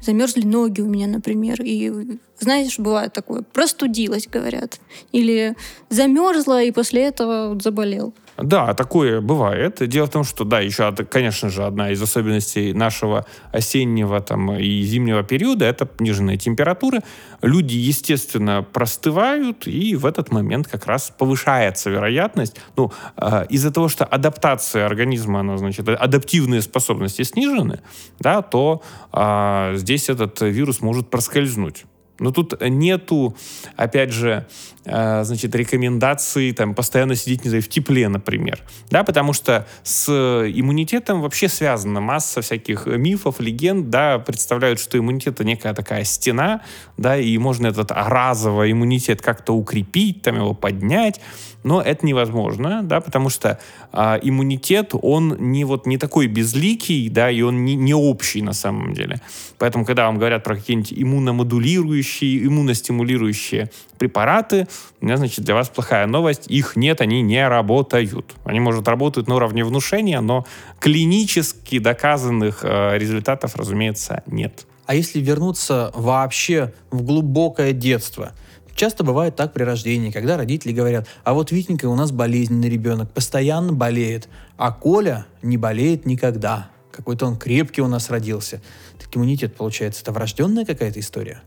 Замерзли 0.01 0.43
ноги 0.43 0.81
у 0.81 0.89
меня, 0.89 1.07
например. 1.07 1.61
И 1.63 1.93
знаешь, 2.41 2.79
бывает 2.79 3.13
такое, 3.13 3.43
простудилась, 3.43 4.27
говорят. 4.27 4.81
Или 5.13 5.57
замерзла, 5.89 6.63
и 6.63 6.73
после 6.73 7.05
этого 7.05 7.59
заболел. 7.61 8.15
Да, 8.43 8.73
такое 8.75 9.21
бывает. 9.21 9.87
Дело 9.87 10.07
в 10.07 10.11
том, 10.11 10.25
что, 10.25 10.45
да, 10.45 10.61
еще, 10.61 10.93
конечно 10.93 11.51
же, 11.51 11.65
одна 11.65 11.91
из 11.91 12.01
особенностей 12.01 12.73
нашего 12.73 13.27
осеннего 13.53 14.21
там, 14.21 14.53
и 14.55 14.83
зимнего 14.83 15.23
периода— 15.23 15.65
это 15.67 15.85
пониженные 15.85 16.39
температуры. 16.39 17.01
Люди, 17.43 17.77
естественно, 17.77 18.63
простывают, 18.63 19.67
и 19.67 19.95
в 19.95 20.07
этот 20.07 20.33
момент 20.33 20.69
как 20.69 20.87
раз 20.87 21.13
повышается 21.17 21.91
вероятность. 21.91 22.57
Ну, 22.77 22.93
э, 23.17 23.47
из-за 23.51 23.71
того, 23.71 23.89
что 23.89 24.05
адаптация 24.07 24.87
организма, 24.87 25.41
она, 25.41 25.59
значит, 25.59 25.89
адаптивные 25.89 26.63
способности 26.63 27.23
снижены, 27.23 27.81
да, 28.21 28.41
то 28.41 28.83
э, 29.13 29.73
здесь 29.77 30.09
этот 30.09 30.41
вирус 30.41 30.81
может 30.81 31.11
проскользнуть. 31.11 31.85
Но 32.21 32.33
тут 32.33 32.61
нету, 32.61 33.35
опять 33.77 34.13
же, 34.13 34.47
значит, 34.85 35.55
рекомендаций 35.55 36.53
там 36.53 36.75
постоянно 36.75 37.17
сидеть, 37.17 37.45
не 37.45 37.51
знаю, 37.51 37.63
в 37.63 37.69
тепле, 37.69 38.09
например. 38.09 38.61
Да, 38.91 39.05
потому 39.05 39.33
что 39.33 39.67
с 39.83 40.09
иммунитетом 40.09 41.21
вообще 41.21 41.49
связана 41.49 42.01
масса 42.01 42.41
всяких 42.41 42.87
мифов, 42.87 43.41
легенд, 43.41 43.91
да, 43.91 44.19
представляют, 44.19 44.81
что 44.81 44.99
иммунитет 44.99 45.41
это 45.41 45.45
некая 45.45 45.75
такая 45.75 46.05
стена, 46.05 46.61
да, 46.99 47.17
и 47.17 47.37
можно 47.39 47.69
этот 47.69 47.91
разовый 47.91 48.73
иммунитет 48.73 49.23
как-то 49.23 49.55
укрепить, 49.55 50.23
там 50.23 50.37
его 50.37 50.53
поднять, 50.53 51.21
но 51.63 51.81
это 51.81 52.05
невозможно, 52.05 52.83
да, 52.83 53.01
потому 53.01 53.31
что 53.31 53.59
а, 53.93 54.19
иммунитет, 54.23 54.91
он 54.93 55.37
не 55.39 55.65
вот 55.65 55.87
не 55.87 55.97
такой 55.97 56.27
безликий, 56.27 57.09
да, 57.09 57.31
и 57.31 57.41
он 57.43 57.65
не, 57.65 57.75
не 57.75 57.95
общий 57.95 58.43
на 58.43 58.53
самом 58.53 58.93
деле. 58.93 59.21
Поэтому, 59.59 59.85
когда 59.85 60.07
вам 60.07 60.19
говорят 60.19 60.45
про 60.45 60.57
какие-нибудь 60.57 60.93
иммуномодулирующие, 60.93 62.47
иммуностимулирующие 62.47 63.71
препараты, 64.01 64.67
значит, 65.03 65.45
для 65.45 65.55
вас 65.55 65.69
плохая 65.69 66.07
новость, 66.07 66.47
их 66.49 66.75
нет, 66.75 67.03
они 67.03 67.21
не 67.21 67.47
работают. 67.47 68.35
Они, 68.45 68.59
может, 68.59 68.89
работают 68.89 69.29
на 69.29 69.35
уровне 69.35 69.63
внушения, 69.63 70.23
но 70.23 70.47
клинически 70.79 71.79
доказанных 71.79 72.61
э, 72.63 72.97
результатов, 72.97 73.57
разумеется, 73.57 74.23
нет. 74.27 74.67
А 74.87 74.95
если 74.95 75.21
вернуться 75.21 75.93
вообще 75.95 76.73
в 76.91 77.03
глубокое 77.03 77.73
детство– 77.73 78.33
Часто 78.81 79.05
бывает 79.05 79.37
так 79.37 79.53
при 79.53 79.63
рождении, 79.63 80.11
когда 80.11 80.39
родители 80.39 80.73
говорят, 80.73 81.07
а 81.23 81.35
вот 81.35 81.51
Витенька 81.51 81.85
у 81.87 81.95
нас 81.95 82.13
болезненный 82.13 82.71
ребенок, 82.71 83.11
постоянно 83.11 83.75
болеет, 83.75 84.31
а 84.57 84.73
Коля 84.73 85.27
не 85.43 85.59
болеет 85.59 86.07
никогда. 86.07 86.71
Какой-то 86.91 87.27
он 87.27 87.37
крепкий 87.37 87.83
у 87.83 87.89
нас 87.89 88.09
родился. 88.09 88.63
Так 88.99 89.15
иммунитет, 89.15 89.55
получается, 89.55 90.01
это 90.01 90.13
врожденная 90.13 90.65
какая-то 90.65 90.99
история? 90.99 91.43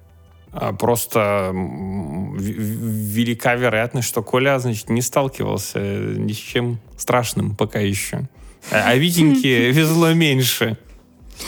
А, 0.53 0.71
просто 0.71 1.51
велика 1.53 3.55
вероятность, 3.55 4.07
что 4.07 4.21
Коля, 4.21 4.59
значит, 4.59 4.89
не 4.89 5.01
сталкивался 5.01 5.79
ни 5.79 6.31
с 6.31 6.37
чем 6.37 6.77
страшным 6.95 7.55
пока 7.55 7.79
еще. 7.79 8.29
А, 8.71 8.89
а 8.89 8.95
Витеньке 8.95 9.71
везло 9.71 10.13
меньше. 10.13 10.77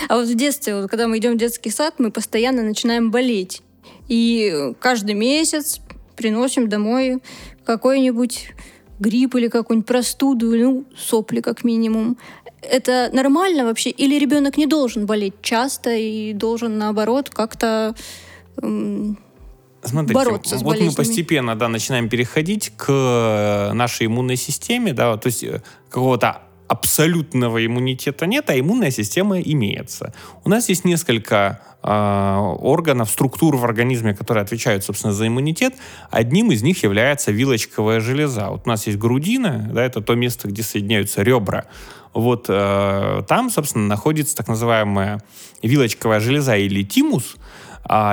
А 0.09 0.15
вот 0.15 0.27
в 0.27 0.35
детстве, 0.35 0.75
вот, 0.75 0.89
когда 0.89 1.07
мы 1.07 1.19
идем 1.19 1.33
в 1.33 1.37
детский 1.37 1.69
сад, 1.69 1.95
мы 1.99 2.11
постоянно 2.11 2.63
начинаем 2.63 3.11
болеть. 3.11 3.61
И 4.07 4.73
каждый 4.79 5.13
месяц 5.13 5.79
приносим 6.15 6.67
домой 6.67 7.19
какой-нибудь 7.63 8.53
грипп 8.99 9.35
или 9.35 9.47
какую-нибудь 9.47 9.87
простуду, 9.87 10.55
ну, 10.55 10.85
сопли 10.97 11.41
как 11.41 11.63
минимум. 11.63 12.17
Это 12.61 13.11
нормально 13.13 13.65
вообще? 13.65 13.91
Или 13.91 14.17
ребенок 14.17 14.57
не 14.57 14.65
должен 14.65 15.05
болеть 15.05 15.35
часто 15.41 15.95
и 15.95 16.33
должен, 16.33 16.79
наоборот, 16.79 17.29
как-то 17.29 17.93
Смотрите, 18.57 20.13
бороться 20.13 20.57
с 20.57 20.61
вот 20.63 20.69
болезнями. 20.69 20.89
мы 20.89 20.95
постепенно 20.95 21.55
да, 21.55 21.67
начинаем 21.67 22.09
переходить 22.09 22.71
к 22.75 23.71
нашей 23.73 24.07
иммунной 24.07 24.35
системе, 24.35 24.93
да, 24.93 25.15
то 25.17 25.27
есть 25.27 25.43
э, 25.43 25.61
какого-то 25.89 26.41
абсолютного 26.67 27.63
иммунитета 27.65 28.25
нет, 28.25 28.49
а 28.49 28.59
иммунная 28.59 28.91
система 28.91 29.39
имеется. 29.39 30.13
У 30.43 30.49
нас 30.49 30.69
есть 30.69 30.85
несколько 30.85 31.61
э, 31.83 31.87
органов, 31.87 33.09
структур 33.09 33.55
в 33.57 33.63
организме, 33.63 34.15
которые 34.15 34.41
отвечают, 34.41 34.83
собственно, 34.83 35.13
за 35.13 35.27
иммунитет. 35.27 35.75
Одним 36.09 36.51
из 36.51 36.63
них 36.63 36.81
является 36.83 37.31
вилочковая 37.31 37.99
железа. 37.99 38.49
Вот 38.49 38.63
у 38.65 38.69
нас 38.69 38.87
есть 38.87 38.97
грудина, 38.97 39.69
да, 39.71 39.83
это 39.83 40.01
то 40.01 40.15
место, 40.15 40.47
где 40.47 40.63
соединяются 40.63 41.21
ребра. 41.21 41.65
Вот 42.13 42.45
э, 42.47 43.23
там, 43.27 43.49
собственно, 43.49 43.85
находится 43.87 44.35
так 44.35 44.47
называемая 44.47 45.21
вилочковая 45.61 46.19
железа 46.19 46.55
или 46.55 46.81
тимус, 46.83 47.35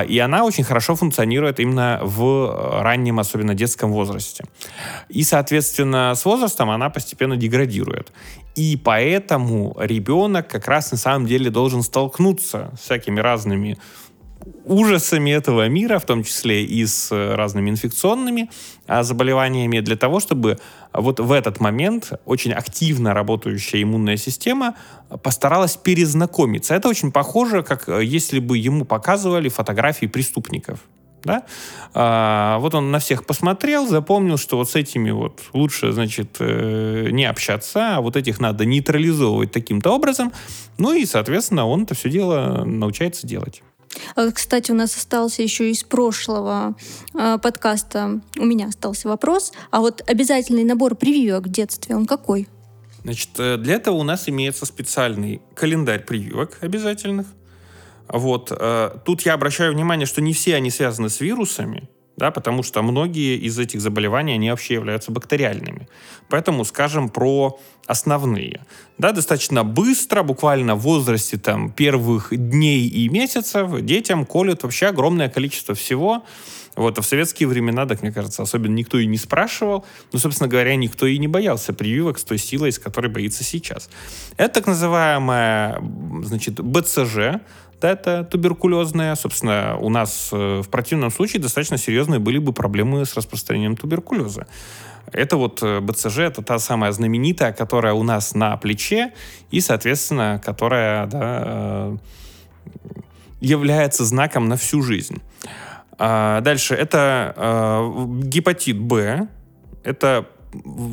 и 0.07 0.19
она 0.19 0.45
очень 0.45 0.65
хорошо 0.65 0.97
функционирует 0.97 1.61
именно 1.61 2.01
в 2.03 2.83
раннем, 2.83 3.19
особенно 3.19 3.55
детском 3.55 3.93
возрасте. 3.93 4.45
И, 5.09 5.23
соответственно, 5.23 6.15
с 6.15 6.25
возрастом 6.25 6.71
она 6.71 6.91
постепенно 6.91 7.37
деградирует. 7.37 8.13
И 8.55 8.77
поэтому 8.77 9.75
ребенок 9.79 10.49
как 10.49 10.69
раз 10.69 10.93
на 10.93 10.99
самом 10.99 11.27
деле 11.27 11.51
должен 11.51 11.83
столкнуться 11.83 12.71
с 12.77 12.85
всякими 12.85 13.19
разными 13.19 13.79
ужасами 14.65 15.31
этого 15.31 15.69
мира, 15.69 15.99
в 15.99 16.07
том 16.07 16.25
числе 16.25 16.65
и 16.65 16.87
с 16.87 17.13
э, 17.13 17.35
разными 17.35 17.71
инфекционными 17.71 18.51
а, 18.87 19.03
заболеваниями, 19.03 19.81
для 19.81 19.97
того, 19.97 20.21
чтобы 20.21 20.59
вот 20.93 21.21
в 21.21 21.33
этот 21.33 21.61
момент 21.61 22.13
очень 22.25 22.53
активно 22.53 23.15
работающая 23.15 23.83
иммунная 23.83 24.17
система 24.17 24.75
постаралась 25.23 25.77
перезнакомиться. 25.77 26.75
Это 26.75 26.89
очень 26.89 27.13
похоже, 27.13 27.63
как 27.63 27.89
э, 27.89 28.05
если 28.05 28.39
бы 28.39 28.59
ему 28.59 28.85
показывали 28.85 29.49
фотографии 29.49 30.07
преступников. 30.07 30.81
Да? 31.25 31.45
А, 31.95 32.59
вот 32.59 32.75
он 32.75 32.91
на 32.91 32.99
всех 32.99 33.25
посмотрел, 33.27 33.87
запомнил, 33.87 34.37
что 34.39 34.57
вот 34.57 34.71
с 34.71 34.75
этими 34.75 35.11
вот 35.11 35.41
лучше, 35.53 35.93
значит, 35.93 36.37
э, 36.41 37.09
не 37.11 37.25
общаться, 37.25 37.97
а 37.97 38.01
вот 38.01 38.17
этих 38.17 38.41
надо 38.41 38.65
нейтрализовывать 38.65 39.53
таким-то 39.53 39.91
образом. 39.91 40.33
Ну 40.79 40.93
и, 40.93 41.07
соответственно, 41.07 41.67
он 41.67 41.85
это 41.85 41.95
все 41.95 42.11
дело 42.11 42.65
научается 42.65 43.27
делать. 43.27 43.63
А 44.15 44.31
кстати, 44.31 44.71
у 44.71 44.75
нас 44.75 44.97
остался 44.97 45.43
еще 45.43 45.71
из 45.71 45.83
прошлого 45.83 46.75
э, 47.15 47.39
подкаста, 47.43 48.21
у 48.39 48.45
меня 48.45 48.67
остался 48.67 49.09
вопрос, 49.09 49.53
а 49.71 49.81
вот 49.81 50.03
обязательный 50.09 50.65
набор 50.65 50.95
прививок 50.95 51.47
в 51.47 51.51
детстве, 51.51 51.97
он 51.97 52.07
какой? 52.07 52.49
Значит, 53.05 53.31
э, 53.39 53.57
для 53.57 53.75
этого 53.75 53.97
у 53.97 54.03
нас 54.03 54.29
имеется 54.29 54.67
специальный 54.67 55.43
календарь 55.55 56.05
прививок 56.05 56.59
обязательных. 56.61 57.27
Вот. 58.09 58.53
Э, 58.53 58.91
тут 59.05 59.23
я 59.23 59.35
обращаю 59.35 59.73
внимание, 59.73 60.07
что 60.07 60.21
не 60.21 60.33
все 60.33 60.55
они 60.57 60.71
связаны 60.71 61.09
с 61.09 61.21
вирусами, 61.21 61.89
да, 62.17 62.31
потому 62.31 62.63
что 62.63 62.83
многие 62.83 63.39
из 63.39 63.59
этих 63.59 63.81
заболеваний, 63.81 64.35
они 64.35 64.51
вообще 64.51 64.75
являются 64.75 65.11
бактериальными. 65.13 65.89
Поэтому 66.29 66.65
скажем 66.65 67.09
про 67.09 67.59
основные. 67.87 68.65
Да, 68.99 69.13
достаточно 69.13 69.65
быстро, 69.65 70.23
буквально 70.23 70.75
в 70.75 70.81
возрасте 70.81 71.39
там, 71.39 71.73
первых 71.73 72.29
дней 72.31 72.87
и 72.87 73.09
месяцев 73.09 73.81
детям 73.81 74.27
колют 74.27 74.63
вообще 74.63 74.87
огромное 74.87 75.29
количество 75.29 75.75
всего. 75.75 76.23
Вот, 76.75 76.99
а 76.99 77.03
в 77.03 77.07
советские 77.07 77.49
времена, 77.49 77.85
так 77.85 78.01
мне 78.03 78.13
кажется, 78.13 78.43
особенно 78.43 78.73
никто 78.73 78.99
и 78.99 79.07
не 79.07 79.19
спрашивал. 79.19 79.85
Ну, 80.13 80.19
собственно 80.19 80.49
говоря, 80.49 80.75
никто 80.77 81.07
и 81.07 81.19
не 81.19 81.29
боялся 81.29 81.75
прививок 81.75 82.19
с 82.19 82.25
той 82.25 82.39
силой, 82.39 82.73
с 82.73 82.79
которой 82.79 83.09
боится 83.09 83.45
сейчас. 83.45 83.91
Это 84.39 84.55
так 84.55 84.67
называемая, 84.67 85.83
значит, 86.23 86.61
БЦЖ, 86.61 87.43
это 87.89 88.25
туберкулезная. 88.25 89.15
Собственно, 89.15 89.77
у 89.79 89.89
нас 89.89 90.31
э, 90.33 90.61
в 90.61 90.69
противном 90.69 91.11
случае 91.11 91.43
достаточно 91.43 91.79
серьезные 91.79 92.21
были 92.21 92.39
бы 92.39 92.53
проблемы 92.53 93.05
с 93.05 93.15
распространением 93.15 93.77
туберкулеза. 93.77 94.47
Это 95.11 95.37
вот 95.37 95.63
э, 95.63 95.81
БЦЖ, 95.81 96.19
это 96.19 96.43
та 96.43 96.59
самая 96.59 96.93
знаменитая, 96.93 97.53
которая 97.53 97.95
у 97.95 98.03
нас 98.03 98.35
на 98.35 98.57
плече 98.57 99.13
и, 99.51 99.61
соответственно, 99.61 100.41
которая 100.45 101.07
да, 101.07 101.43
э, 101.45 101.97
является 103.41 104.05
знаком 104.05 104.49
на 104.49 104.57
всю 104.57 104.83
жизнь. 104.83 105.21
А, 105.99 106.41
дальше, 106.41 106.75
это 106.75 107.35
гепатит 108.23 108.79
Б, 108.79 109.29
это 109.85 110.27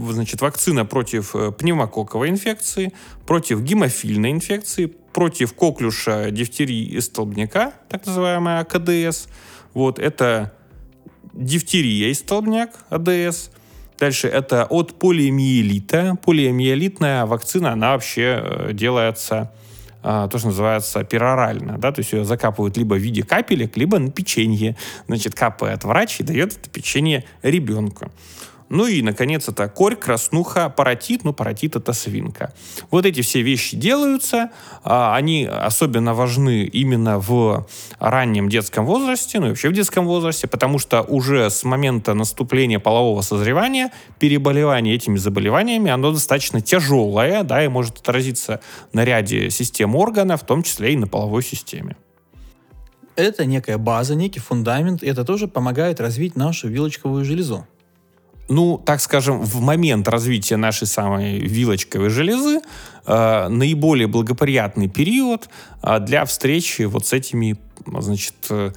значит, 0.09 0.41
вакцина 0.41 0.85
против 0.85 1.35
э, 1.35 1.51
пневмококковой 1.51 2.29
инфекции, 2.29 2.93
против 3.25 3.61
гемофильной 3.61 4.31
инфекции, 4.31 4.85
против 4.85 5.53
коклюша, 5.53 6.31
дифтерии 6.31 6.85
и 6.85 7.01
столбняка, 7.01 7.73
так 7.89 8.05
называемая 8.05 8.63
КДС. 8.63 9.27
Вот, 9.73 9.99
это 9.99 10.53
дифтерия 11.33 12.09
и 12.09 12.13
столбняк, 12.13 12.71
АДС. 12.89 13.51
Дальше 13.99 14.27
это 14.27 14.65
от 14.65 14.97
полиомиелита. 14.97 16.17
Полиомиелитная 16.23 17.25
вакцина, 17.25 17.73
она 17.73 17.91
вообще 17.91 18.41
э, 18.41 18.73
делается 18.73 19.51
а, 20.01 20.29
то, 20.29 20.37
что 20.37 20.47
называется 20.47 21.03
перорально, 21.03 21.77
да, 21.77 21.91
то 21.91 21.99
есть 21.99 22.13
ее 22.13 22.23
закапывают 22.23 22.77
либо 22.77 22.93
в 22.93 22.99
виде 22.99 23.21
капелек, 23.23 23.75
либо 23.75 23.99
на 23.99 24.09
печенье. 24.09 24.77
Значит, 25.07 25.35
капает 25.35 25.83
врач 25.83 26.21
и 26.21 26.23
дает 26.23 26.53
это 26.53 26.69
печенье 26.69 27.25
ребенку. 27.41 28.09
Ну 28.69 28.85
и, 28.85 29.01
наконец, 29.01 29.47
это 29.49 29.67
корь, 29.67 29.95
краснуха, 29.95 30.69
паротит. 30.69 31.23
Ну, 31.23 31.33
паротит— 31.33 31.75
это 31.75 31.91
свинка. 31.93 32.53
Вот 32.91 33.05
эти 33.05 33.21
все 33.21 33.41
вещи 33.41 33.75
делаются. 33.75 34.51
а, 34.83 35.15
Они 35.15 35.45
особенно 35.45 36.13
важны 36.13 36.65
именно 36.65 37.17
в 37.17 37.67
раннем 37.99 38.47
детском 38.47 38.85
возрасте, 38.85 39.39
ну 39.39 39.47
и 39.47 39.49
вообще 39.49 39.69
в 39.69 39.73
детском 39.73 40.05
возрасте, 40.05 40.47
потому 40.47 40.77
что 40.77 41.01
уже 41.01 41.49
с 41.49 41.63
момента 41.63 42.13
наступления 42.13 42.79
полового 42.79 43.21
созревания 43.21 43.91
переболевание 44.19 44.95
этими 44.95 45.17
заболеваниями, 45.17 45.89
оно 45.89 46.11
достаточно 46.11 46.61
тяжелое, 46.61 47.43
да, 47.43 47.63
и 47.63 47.67
может 47.67 47.97
отразиться 47.97 48.61
на 48.93 49.03
ряде 49.03 49.49
систем 49.49 49.95
органов, 49.95 50.43
в 50.43 50.45
том 50.45 50.61
числе 50.61 50.93
и 50.93 50.97
на 50.97 51.07
половой 51.07 51.43
системе. 51.43 51.95
Это 53.15 53.45
некая 53.45 53.77
база, 53.77 54.15
некий 54.15 54.39
фундамент, 54.39 55.03
и 55.03 55.07
это 55.07 55.25
тоже 55.25 55.47
помогает 55.47 55.99
развить 55.99 56.35
нашу 56.35 56.69
вилочковую 56.69 57.25
железу. 57.25 57.65
Ну, 58.49 58.77
так 58.77 58.99
скажем, 59.01 59.41
в 59.41 59.61
момент 59.61 60.07
развития 60.07 60.57
нашей 60.57 60.87
самой 60.87 61.39
вилочковой 61.39 62.09
железы 62.09 62.61
э, 63.05 63.47
наиболее 63.47 64.07
благоприятный 64.07 64.89
период 64.89 65.49
э, 65.81 65.99
для 65.99 66.25
встречи 66.25 66.81
вот 66.83 67.05
с 67.05 67.13
этими, 67.13 67.57
значит, 67.85 68.35
э, 68.49 68.71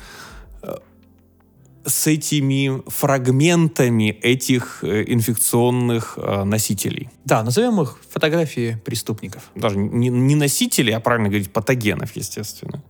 с 1.85 2.07
этими 2.07 2.83
фрагментами 2.88 4.11
этих 4.11 4.85
э, 4.85 5.05
инфекционных 5.07 6.14
э, 6.17 6.45
носителей. 6.45 7.09
Да, 7.25 7.43
назовем 7.43 7.81
их 7.81 7.99
фотографии 8.11 8.81
преступников. 8.85 9.50
Даже 9.55 9.76
не, 9.76 10.09
не 10.09 10.35
носителей, 10.35 10.95
а 10.95 11.00
правильно 11.00 11.29
говорить, 11.29 11.52
патогенов, 11.52 12.14
естественно. 12.14 12.83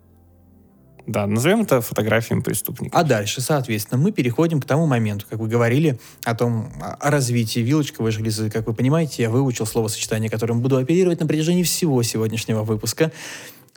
Да, 1.06 1.26
назовем 1.26 1.62
это 1.62 1.80
фотографиями 1.80 2.42
преступников. 2.42 2.98
А 2.98 3.02
дальше, 3.02 3.40
соответственно, 3.40 4.00
мы 4.00 4.12
переходим 4.12 4.60
к 4.60 4.64
тому 4.64 4.86
моменту, 4.86 5.26
как 5.28 5.40
вы 5.40 5.48
говорили 5.48 5.98
о 6.24 6.34
том, 6.34 6.72
о 6.80 7.10
развитии 7.10 7.60
вилочковой 7.60 8.12
железы. 8.12 8.50
Как 8.50 8.66
вы 8.66 8.74
понимаете, 8.74 9.24
я 9.24 9.30
выучил 9.30 9.66
словосочетание, 9.66 10.30
которым 10.30 10.60
буду 10.60 10.76
оперировать 10.76 11.18
на 11.20 11.26
протяжении 11.26 11.64
всего 11.64 12.02
сегодняшнего 12.02 12.62
выпуска. 12.62 13.10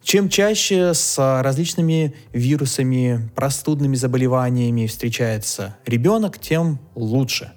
Чем 0.04 0.30
чаще 0.30 0.94
с 0.94 1.42
различными 1.42 2.14
вирусами, 2.32 3.28
простудными 3.34 3.96
заболеваниями 3.96 4.86
встречается 4.86 5.78
ребенок, 5.88 6.38
тем 6.38 6.80
лучше. 6.94 7.54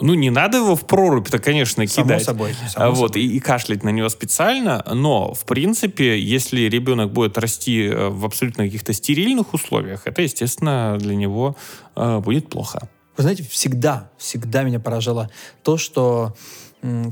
Ну, 0.00 0.14
не 0.14 0.30
надо 0.30 0.58
его 0.58 0.76
в 0.76 0.86
прорубь-то, 0.86 1.38
конечно, 1.38 1.86
Само 1.86 2.06
кидать. 2.06 2.24
собой. 2.24 2.54
А 2.64 2.68
само 2.68 2.94
вот, 2.94 3.10
собой. 3.10 3.22
и, 3.22 3.36
и 3.36 3.40
кашлять 3.40 3.82
на 3.82 3.90
него 3.90 4.08
специально, 4.08 4.84
но, 4.92 5.34
в 5.34 5.44
принципе, 5.44 6.18
если 6.18 6.62
ребенок 6.62 7.12
будет 7.12 7.36
расти 7.38 7.84
э, 7.86 8.08
в 8.08 8.24
абсолютно 8.24 8.64
каких-то 8.64 8.92
стерильных 8.92 9.54
условиях, 9.54 10.02
это, 10.06 10.22
естественно, 10.22 10.96
для 10.98 11.16
него 11.16 11.56
э, 11.96 12.18
будет 12.20 12.48
плохо. 12.48 12.88
Вы 13.16 13.22
знаете, 13.22 13.42
всегда, 13.42 14.10
всегда 14.16 14.62
меня 14.62 14.78
поражало 14.78 15.30
то, 15.62 15.76
что 15.76 16.36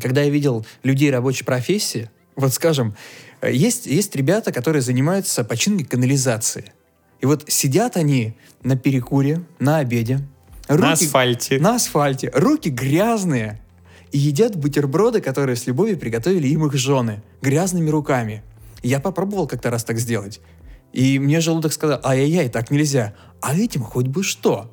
когда 0.01 0.23
я 0.23 0.31
видел 0.31 0.65
людей 0.85 1.11
рабочей 1.11 1.45
профессии, 1.45 2.11
вот 2.37 2.53
скажем, 2.53 2.95
э, 3.41 3.53
есть, 3.53 3.87
есть 3.87 4.15
ребята, 4.15 4.53
которые 4.53 4.83
занимаются 4.83 5.43
починкой 5.45 5.87
канализации. 5.87 6.73
И 7.21 7.27
вот 7.27 7.45
сидят 7.49 7.97
они 7.97 8.37
на 8.63 8.77
перекуре, 8.77 9.43
на 9.59 9.79
обеде. 9.79 10.21
На 10.69 10.93
асфальте. 10.93 11.59
На 11.59 11.77
асфальте. 11.77 12.31
Руки 12.35 12.71
грязные. 12.71 13.61
И 14.13 14.19
едят 14.19 14.57
бутерброды, 14.57 15.21
которые 15.21 15.57
с 15.57 15.67
любовью 15.67 15.99
приготовили 15.99 16.49
им 16.49 16.67
их 16.67 16.75
жены. 16.75 17.23
Грязными 17.43 17.91
руками. 17.91 18.43
Я 18.83 19.01
попробовал 19.01 19.47
как-то 19.47 19.71
раз 19.71 19.85
так 19.85 19.99
сделать. 19.99 20.41
И 20.93 21.19
мне 21.19 21.41
желудок 21.41 21.73
сказал, 21.73 22.01
ай-яй-яй, 22.05 22.49
так 22.49 22.71
нельзя. 22.71 23.15
А 23.41 23.57
этим 23.57 23.83
хоть 23.83 24.07
бы 24.07 24.23
что. 24.23 24.71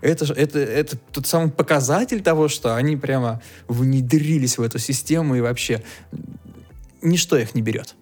Это, 0.00 0.32
это, 0.34 0.58
это 0.58 0.96
тот 0.96 1.26
самый 1.26 1.50
показатель 1.50 2.22
того, 2.22 2.48
что 2.48 2.76
они 2.76 2.96
прямо 2.96 3.42
внедрились 3.68 4.58
в 4.58 4.62
эту 4.62 4.78
систему 4.78 5.36
и 5.36 5.40
вообще 5.40 5.82
ничто 7.02 7.36
их 7.36 7.54
не 7.54 7.62
берет. 7.62 7.94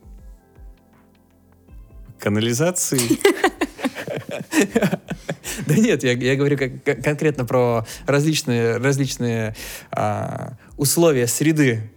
Канализации. 2.19 3.01
Да 5.67 5.75
нет, 5.75 6.03
я, 6.05 6.13
я 6.13 6.37
говорю 6.37 6.57
как- 6.59 6.83
как- 6.85 7.03
конкретно 7.05 7.45
про 7.45 7.87
различные, 8.07 8.77
различные 8.79 9.55
а, 9.91 10.55
условия 10.77 11.27
среды, 11.27 11.91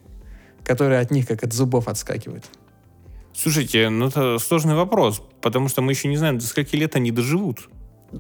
которые 0.63 0.99
от 0.99 1.11
них 1.11 1.27
как 1.27 1.43
от 1.43 1.53
зубов 1.53 1.87
отскакивают. 1.87 2.45
Слушайте, 3.33 3.89
ну 3.89 4.07
это 4.07 4.39
сложный 4.39 4.75
вопрос, 4.75 5.21
потому 5.41 5.69
что 5.69 5.81
мы 5.81 5.91
еще 5.91 6.07
не 6.07 6.17
знаем, 6.17 6.39
до 6.39 6.45
скольки 6.45 6.75
лет 6.75 6.95
они 6.95 7.11
доживут. 7.11 7.69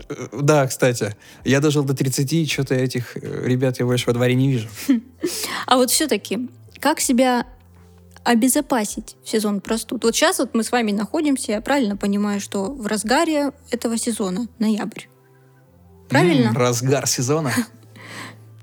Э, 0.09 0.27
Да, 0.41 0.67
кстати, 0.67 1.15
я 1.43 1.59
дожил 1.59 1.83
до 1.83 1.93
30, 1.95 2.33
и 2.33 2.45
что-то 2.45 2.75
этих 2.75 3.17
э, 3.17 3.47
ребят 3.47 3.79
я 3.79 3.85
больше 3.85 4.05
во 4.07 4.13
дворе 4.13 4.35
не 4.35 4.51
вижу. 4.51 4.67
А 5.65 5.77
вот 5.77 5.89
все-таки, 5.91 6.49
как 6.79 6.99
себя 6.99 7.45
обезопасить 8.23 9.15
в 9.23 9.29
сезон 9.29 9.59
простуд? 9.61 10.03
Вот 10.03 10.15
сейчас 10.15 10.39
вот 10.39 10.53
мы 10.53 10.63
с 10.63 10.71
вами 10.71 10.91
находимся, 10.91 11.53
я 11.53 11.61
правильно 11.61 11.97
понимаю, 11.97 12.39
что 12.39 12.71
в 12.71 12.85
разгаре 12.85 13.51
этого 13.71 13.97
сезона, 13.97 14.47
ноябрь. 14.59 15.03
Правильно? 16.09 16.49
М, 16.49 16.57
разгар 16.57 17.07
сезона. 17.07 17.51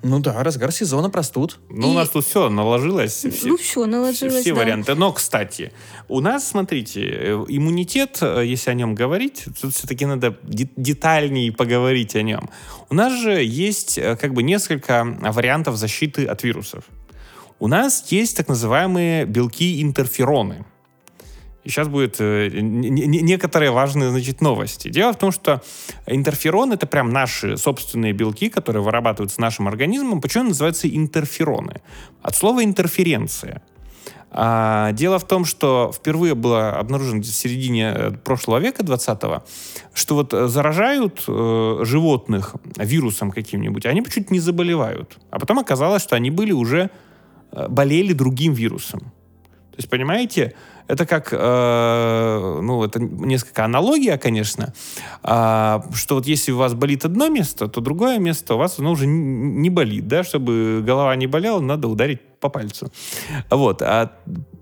Ну 0.07 0.18
да, 0.20 0.42
разгар 0.42 0.70
сезона 0.70 1.09
простуд. 1.09 1.59
Ну, 1.70 1.88
у 1.88 1.92
И- 1.92 1.94
нас 1.94 2.11
тут 2.11 2.26
все 2.26 2.50
наложилось. 2.50 3.24
все- 3.24 3.46
ну 3.48 3.57
все, 3.57 3.87
наложилось. 3.87 4.42
все 4.42 4.52
да. 4.54 4.61
варианты. 4.61 4.94
Но, 4.94 5.11
кстати, 5.12 5.72
у 6.09 6.20
нас, 6.20 6.46
смотрите, 6.46 7.00
э, 7.00 7.44
иммунитет, 7.48 8.18
э, 8.20 8.42
если 8.44 8.68
о 8.70 8.74
нем 8.74 8.94
говорить, 8.94 9.46
тут 9.62 9.72
все-таки 9.74 10.04
надо 10.04 10.37
де- 10.42 10.68
детальнее 10.76 11.52
поговорить 11.52 12.14
о 12.16 12.22
нем. 12.22 12.50
У 12.90 12.94
нас 12.94 13.14
же 13.18 13.42
есть 13.42 13.96
э, 13.96 14.14
как 14.16 14.35
бы 14.35 14.42
несколько 14.42 15.04
вариантов 15.33 15.76
защиты 15.76 16.26
от 16.26 16.42
вирусов. 16.42 16.85
У 17.59 17.66
нас 17.66 18.04
есть 18.12 18.37
так 18.37 18.48
называемые 18.48 19.24
белки-интерфероны. 19.24 20.66
И 21.64 21.70
сейчас 21.70 21.88
будет 21.88 22.20
э, 22.20 22.50
некоторые 22.50 23.70
важные, 23.70 24.11
значит, 24.11 24.40
новости. 24.40 24.88
Дело 24.88 25.12
в 25.12 25.18
том, 25.18 25.33
что 25.33 25.62
интерферон 26.07 26.72
это 26.72 26.87
прям 26.87 27.11
наши 27.11 27.57
собственные 27.57 28.12
белки, 28.12 28.50
которые 28.50 28.83
вырабатываются 28.83 29.40
нашим 29.40 29.66
организмом. 29.66 30.20
Почему 30.20 30.44
называются 30.44 30.88
интерфероны? 30.88 31.81
От 32.22 32.37
слова 32.37 32.62
интерференция. 32.62 33.62
А, 34.37 34.90
дело 34.90 35.20
в 35.20 35.27
том, 35.27 35.44
что 35.44 35.92
впервые 35.94 36.35
было 36.35 36.72
обнаружено 36.72 37.22
в 37.22 37.24
середине 37.24 37.92
э, 37.94 38.11
прошлого 38.11 38.59
века, 38.59 38.83
20-го, 38.83 39.44
что 39.94 40.14
вот 40.16 40.35
э, 40.35 40.48
заражают 40.48 41.24
э, 41.29 41.79
животных 41.85 42.57
вирусом 42.77 43.31
каким-нибудь, 43.31 43.87
а 43.87 43.90
они 43.90 44.03
почему-то 44.03 44.33
не 44.33 44.40
заболевают. 44.40 45.18
А 45.31 45.38
потом 45.38 45.61
оказалось, 45.61 46.03
что 46.03 46.16
они 46.16 46.33
были 46.33 46.50
уже 46.50 46.90
болели 47.53 48.12
другим 48.12 48.53
вирусом. 48.55 49.00
То 49.00 49.79
есть, 49.79 49.88
понимаете, 49.88 50.55
это 50.87 51.07
как, 51.07 51.29
э, 51.33 52.61
ну, 52.62 52.85
это 52.85 53.01
несколько 53.01 53.64
аналогия, 53.64 54.18
конечно, 54.18 54.75
а, 55.23 55.85
что 55.94 56.16
вот 56.16 56.27
если 56.27 56.53
у 56.53 56.59
вас 56.59 56.75
болит 56.75 57.05
одно 57.05 57.29
место, 57.29 57.68
то 57.68 57.81
другое 57.81 58.18
место 58.18 58.55
у 58.55 58.59
вас 58.59 58.79
оно 58.79 58.92
уже 58.92 59.07
не 59.07 59.70
болит, 59.70 60.07
да, 60.09 60.25
чтобы 60.25 60.83
голова 60.85 61.16
не 61.16 61.27
болела, 61.27 61.61
надо 61.61 61.88
ударить 61.88 62.20
по 62.44 62.50
пальцу. 62.50 62.92
Вот. 63.50 63.80
А 63.80 64.11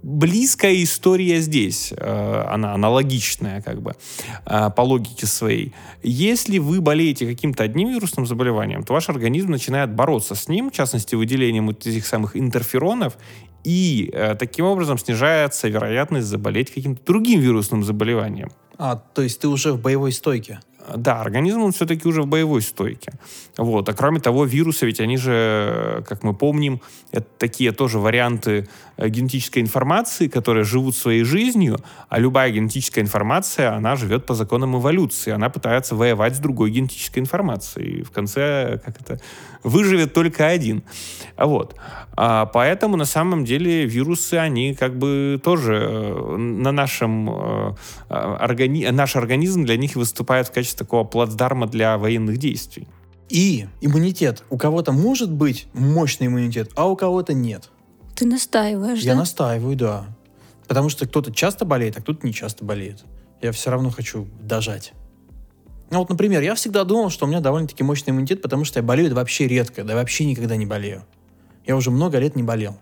близкая 0.03 0.83
история 0.85 1.41
здесь, 1.41 1.93
э, 1.97 2.45
она 2.55 2.75
аналогичная, 2.75 3.61
как 3.61 3.83
бы, 3.83 3.97
э, 4.47 4.71
по 4.71 4.83
логике 4.83 5.27
своей. 5.27 5.75
Если 6.05 6.59
вы 6.59 6.81
болеете 6.81 7.27
каким-то 7.27 7.65
одним 7.65 7.89
вирусным 7.89 8.25
заболеванием, 8.25 8.85
то 8.85 8.93
ваш 8.93 9.09
организм 9.09 9.51
начинает 9.51 9.91
бороться 9.91 10.35
с 10.37 10.49
ним, 10.49 10.71
в 10.71 10.73
частности, 10.73 11.17
выделением 11.17 11.67
вот 11.67 11.85
этих 11.85 12.07
самых 12.07 12.37
интерферонов, 12.37 13.19
и 13.65 14.11
э, 14.13 14.37
таким 14.37 14.67
образом 14.67 14.97
снижается 14.97 15.69
вероятность 15.69 16.29
заболеть 16.29 16.71
каким-то 16.71 17.05
другим 17.05 17.41
вирусным 17.41 17.83
заболеванием. 17.83 18.51
А, 18.79 18.97
то 18.97 19.23
есть 19.23 19.41
ты 19.41 19.49
уже 19.49 19.73
в 19.73 19.81
боевой 19.81 20.13
стойке. 20.13 20.61
Да, 20.97 21.21
организм, 21.21 21.63
он 21.63 21.73
все-таки 21.73 22.09
уже 22.09 22.23
в 22.23 22.27
боевой 22.27 22.63
стойке. 22.63 23.13
Вот. 23.57 23.89
А 23.89 23.93
кроме 23.93 24.21
того, 24.21 24.45
вирусы, 24.45 24.87
ведь 24.87 25.01
они 25.01 25.17
же, 25.17 26.05
как 26.09 26.23
мы 26.23 26.35
помним, 26.35 26.81
это 27.13 27.27
такие 27.39 27.73
тоже 27.73 27.99
варианты 27.99 28.69
э, 28.97 29.09
генетической 29.09 29.61
информации, 29.61 30.29
которые 30.29 30.65
живут 30.65 30.97
своей 30.97 31.25
жизнью, 31.25 31.79
а 32.09 32.19
любая 32.19 32.51
генетическая 32.51 33.01
информация, 33.01 33.75
она 33.75 33.97
живет 33.97 34.27
по 34.27 34.35
законам 34.35 34.77
эволюции. 34.77 35.31
Она 35.33 35.51
пытается 35.51 35.95
воевать 35.95 36.37
с 36.37 36.39
другой 36.39 36.71
генетической 36.71 37.21
информацией. 37.21 38.01
И 38.01 38.03
в 38.03 38.11
конце, 38.11 38.81
как 38.85 39.01
это, 39.01 39.21
выживет 39.63 40.13
только 40.13 40.47
один. 40.47 40.83
А 41.37 41.47
Вот. 41.47 41.77
А 42.15 42.47
поэтому, 42.47 42.97
на 42.97 43.07
самом 43.07 43.45
деле, 43.45 43.87
вирусы, 43.87 44.35
они 44.35 44.75
как 44.75 44.99
бы 44.99 45.41
тоже 45.43 45.75
э, 45.75 46.37
на 46.37 46.73
нашем... 46.73 47.31
э, 47.31 47.75
органи... 48.11 48.87
Наш 48.91 49.17
организм 49.17 49.65
для 49.65 49.77
них 49.77 49.97
выступает 49.97 50.49
в 50.49 50.53
качестве 50.53 50.72
такого 50.75 51.05
плацдарма 51.05 51.67
для 51.67 51.99
военных 51.99 52.39
действий. 52.39 52.89
И 53.29 53.67
иммунитет. 53.81 54.45
У 54.51 54.59
кого-то 54.59 54.93
может 54.93 55.31
быть 55.31 55.67
мощный 55.73 56.27
иммунитет, 56.27 56.71
а 56.75 56.89
у 56.89 56.97
кого-то 56.97 57.33
нет. 57.33 57.71
Ты 58.15 58.27
настаиваешь, 58.27 59.01
Я 59.01 59.13
да? 59.15 59.21
настаиваю, 59.21 59.77
да. 59.77 60.05
Потому 60.69 60.89
что 60.89 61.07
кто-то 61.07 61.33
часто 61.33 61.65
болеет, 61.65 61.97
а 61.99 62.03
кто-то 62.03 62.27
не 62.27 62.33
часто 62.33 62.65
болеет. 62.65 63.05
Я 63.41 63.53
все 63.53 63.71
равно 63.71 63.91
хочу 63.91 64.29
дожать. 64.41 64.93
Ну 65.91 65.99
вот, 65.99 66.09
например, 66.09 66.43
я 66.43 66.55
всегда 66.55 66.85
думал, 66.85 67.11
что 67.11 67.27
у 67.27 67.29
меня 67.29 67.41
довольно-таки 67.41 67.83
мощный 67.83 68.11
иммунитет, 68.11 68.41
потому 68.41 68.65
что 68.65 68.79
я 68.79 68.83
болею 68.83 69.15
вообще 69.15 69.47
редко, 69.47 69.85
да 69.85 69.95
вообще 69.95 70.25
никогда 70.25 70.57
не 70.57 70.65
болею. 70.67 71.05
Я 71.67 71.77
уже 71.77 71.91
много 71.91 72.19
лет 72.19 72.37
не 72.37 72.43
болел. 72.43 72.79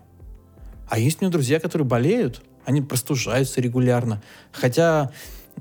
А 0.89 0.97
есть 0.99 1.21
у 1.21 1.25
меня 1.25 1.31
друзья, 1.31 1.59
которые 1.59 1.87
болеют, 1.87 2.41
они 2.65 2.81
простужаются 2.81 3.61
регулярно. 3.61 4.21
Хотя 4.51 5.11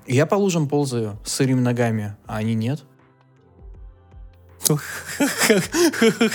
я 0.06 0.26
по 0.26 0.34
лужам 0.34 0.68
ползаю 0.68 1.18
с 1.24 1.32
сырыми 1.32 1.60
ногами, 1.60 2.16
а 2.26 2.38
они 2.38 2.54
нет. 2.54 2.84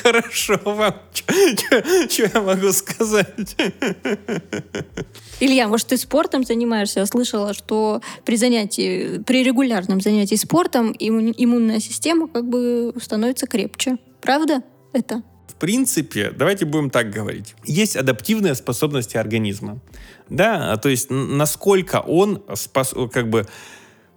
Хорошо 0.03 0.59
вам. 0.65 0.95
Что 1.13 2.29
я 2.33 2.41
могу 2.41 2.71
сказать? 2.71 3.55
Илья, 5.39 5.67
может, 5.67 5.87
ты 5.87 5.97
спортом 5.97 6.43
занимаешься? 6.43 7.01
Я 7.01 7.05
слышала, 7.05 7.53
что 7.53 8.01
при 8.25 8.35
занятии, 8.37 9.19
при 9.19 9.43
регулярном 9.43 10.01
занятии 10.01 10.35
спортом 10.35 10.91
имму- 10.91 11.33
иммунная 11.37 11.79
система 11.79 12.27
как 12.27 12.47
бы 12.47 12.93
становится 13.01 13.47
крепче. 13.47 13.97
Правда 14.21 14.63
это? 14.91 15.21
В 15.55 15.59
принципе, 15.59 16.31
давайте 16.35 16.65
будем 16.65 16.89
так 16.89 17.09
говорить. 17.11 17.55
Есть 17.63 17.95
адаптивные 17.95 18.55
способности 18.55 19.15
организма. 19.15 19.79
Да, 20.29 20.75
то 20.77 20.89
есть 20.89 21.07
насколько 21.09 22.01
он 22.01 22.43
спос- 22.49 23.09
как 23.09 23.29
бы 23.29 23.47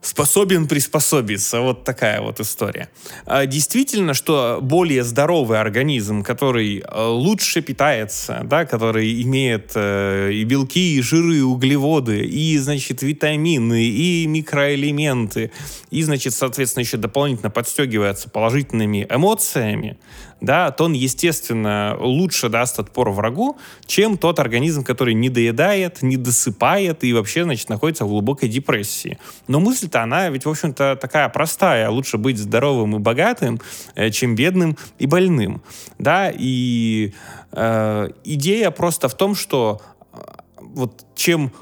способен 0.00 0.68
приспособиться. 0.68 1.60
Вот 1.60 1.84
такая 1.84 2.20
вот 2.20 2.40
история. 2.40 2.88
А, 3.26 3.46
Действительно, 3.46 4.14
что 4.14 4.58
более 4.62 5.02
здоровый 5.02 5.60
организм, 5.60 6.22
который 6.22 6.78
э, 6.78 7.04
лучше 7.06 7.62
питается, 7.62 8.42
да, 8.44 8.64
который 8.64 9.22
имеет 9.22 9.72
э, 9.74 10.30
и 10.32 10.44
белки, 10.44 10.96
и 10.96 11.02
жиры, 11.02 11.38
и 11.38 11.40
углеводы, 11.40 12.24
и, 12.24 12.58
значит, 12.58 13.02
витамины, 13.02 13.84
и 13.84 14.26
микроэлементы, 14.26 15.50
и, 15.90 16.02
значит, 16.02 16.34
соответственно, 16.34 16.82
еще 16.82 16.96
дополнительно 16.96 17.50
подстегивается 17.50 18.28
положительными 18.28 19.06
эмоциями, 19.08 19.98
да, 20.40 20.70
то 20.70 20.84
он, 20.84 20.92
естественно, 20.92 21.96
лучше 21.98 22.48
даст 22.48 22.78
отпор 22.78 23.10
врагу, 23.10 23.58
чем 23.86 24.16
тот 24.16 24.38
организм, 24.38 24.84
который 24.84 25.14
не 25.14 25.30
доедает, 25.30 26.02
не 26.02 26.16
досыпает 26.16 27.02
и 27.04 27.12
вообще, 27.12 27.44
значит, 27.44 27.68
находится 27.68 28.04
в 28.04 28.08
глубокой 28.08 28.48
депрессии. 28.48 29.18
Но 29.48 29.60
мысль-то, 29.60 30.02
она 30.02 30.28
ведь, 30.28 30.44
в 30.44 30.50
общем-то, 30.50 30.96
такая 31.00 31.28
простая. 31.28 31.88
Лучше 31.90 32.18
быть 32.18 32.38
здоровым 32.38 32.96
и 32.96 32.98
богатым, 32.98 33.60
э, 33.94 34.10
чем 34.10 34.34
бедным 34.34 34.76
и 34.98 35.06
больным. 35.06 35.62
Да, 35.98 36.30
и 36.32 37.12
э, 37.52 38.08
идея 38.24 38.70
просто 38.70 39.08
в 39.08 39.16
том, 39.16 39.34
что 39.34 39.80
э, 40.12 40.18
вот 40.60 41.04
чем 41.16 41.52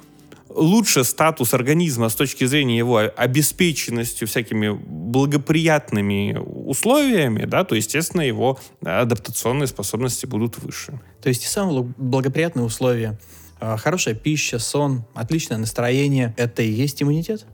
лучше 0.57 1.05
статус 1.05 1.55
организма 1.55 2.09
с 2.09 2.15
точки 2.15 2.45
зрения 2.45 2.79
его 2.79 2.99
обеспеченностью 2.99 4.27
всякими 4.27 4.71
благоприятными 4.71 6.37
условиями, 6.39 7.45
да, 7.45 7.65
то, 7.65 7.75
естественно, 7.75 8.23
его 8.23 8.59
адаптационные 8.83 9.67
способности 9.67 10.27
будут 10.27 10.59
выше. 10.59 11.01
То 11.23 11.29
есть 11.29 11.43
те 11.43 11.49
самые 11.49 11.83
бл- 11.83 11.95
благоприятные 11.97 12.65
условия, 12.65 13.19
а, 13.61 13.77
хорошая 13.77 14.15
пища, 14.15 14.59
сон, 14.59 15.05
отличное 15.15 15.59
настроение, 15.59 16.35
это 16.37 16.63
и 16.63 16.71
есть 16.71 17.03
иммунитет? 17.03 17.47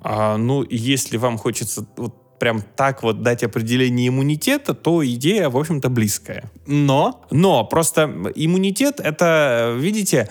А, 0.00 0.36
ну, 0.36 0.64
если 0.68 1.16
вам 1.16 1.38
хочется 1.38 1.86
вот 1.96 2.23
прям 2.44 2.62
так 2.76 3.02
вот 3.02 3.22
дать 3.22 3.42
определение 3.42 4.08
иммунитета, 4.08 4.74
то 4.74 5.02
идея, 5.02 5.48
в 5.48 5.56
общем-то, 5.56 5.88
близкая. 5.88 6.50
Но 6.66 7.24
Но 7.30 7.64
просто 7.64 8.02
иммунитет 8.34 9.00
это, 9.00 9.74
видите, 9.78 10.28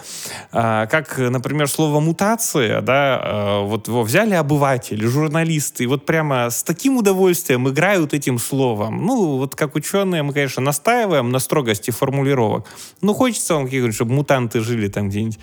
а, 0.51 0.85
как, 0.85 1.17
например, 1.17 1.67
слово 1.67 1.99
мутация, 1.99 2.81
да, 2.81 3.19
а, 3.19 3.61
вот 3.65 3.87
его 3.87 4.03
взяли 4.03 4.35
обыватели, 4.35 5.07
журналисты, 5.07 5.85
и 5.85 5.87
вот 5.87 6.05
прямо 6.05 6.51
с 6.51 6.61
таким 6.63 6.97
удовольствием 6.97 7.67
играют 7.67 8.13
этим 8.13 8.37
словом. 8.37 9.03
Ну, 9.03 9.37
вот 9.37 9.55
как 9.55 9.73
ученые 9.75 10.21
мы, 10.21 10.33
конечно, 10.33 10.61
настаиваем 10.61 11.31
на 11.31 11.39
строгости 11.39 11.89
формулировок. 11.89 12.67
Ну, 13.01 13.15
хочется 13.15 13.55
вам, 13.55 13.65
каких-нибудь, 13.65 13.95
чтобы 13.95 14.13
мутанты 14.13 14.59
жили 14.59 14.87
там 14.87 15.09
где-нибудь 15.09 15.39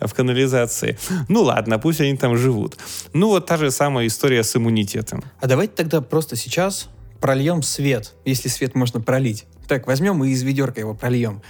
в 0.00 0.14
канализации. 0.14 0.96
Ну, 1.28 1.42
ладно, 1.42 1.80
пусть 1.80 2.00
они 2.00 2.16
там 2.16 2.36
живут. 2.36 2.78
Ну, 3.12 3.26
вот 3.26 3.46
та 3.46 3.56
же 3.56 3.72
самая 3.72 4.06
история 4.06 4.44
с 4.44 4.54
иммунитетом. 4.54 5.24
А 5.40 5.48
давайте 5.48 5.72
тогда 5.74 6.00
просто 6.12 6.36
сейчас 6.36 6.90
прольем 7.22 7.62
свет, 7.62 8.12
если 8.26 8.50
свет 8.50 8.74
можно 8.74 9.00
пролить. 9.00 9.46
Так, 9.66 9.86
возьмем 9.86 10.22
и 10.22 10.28
из 10.28 10.42
ведерка 10.42 10.78
его 10.78 10.92
прольем. 10.92 11.40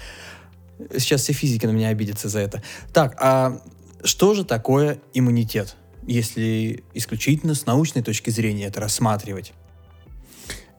Сейчас 0.97 1.23
все 1.23 1.33
физики 1.33 1.67
на 1.67 1.73
меня 1.73 1.89
обидятся 1.89 2.29
за 2.29 2.39
это. 2.39 2.63
Так, 2.93 3.17
а 3.21 3.61
что 4.05 4.35
же 4.35 4.45
такое 4.45 5.01
иммунитет, 5.15 5.75
если 6.07 6.85
исключительно 6.95 7.57
с 7.57 7.67
научной 7.67 8.03
точки 8.05 8.31
зрения 8.31 8.67
это 8.67 8.81
рассматривать? 8.81 9.53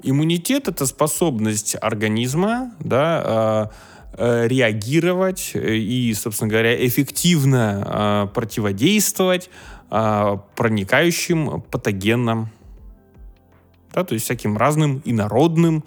Иммунитет 0.02 0.70
это 0.70 0.86
способность 0.86 1.76
организма, 1.82 2.72
да, 2.80 3.70
э, 4.16 4.46
э, 4.46 4.48
реагировать 4.48 5.52
и, 5.56 6.14
собственно 6.14 6.50
говоря, 6.50 6.88
эффективно 6.88 8.30
э, 8.32 8.34
противодействовать 8.34 9.50
э, 9.92 10.38
проникающим 10.56 11.62
патогенам, 11.70 12.50
да, 13.94 14.04
то 14.04 14.14
есть 14.14 14.26
всяким 14.26 14.58
разным 14.58 15.02
инородным, 15.06 15.84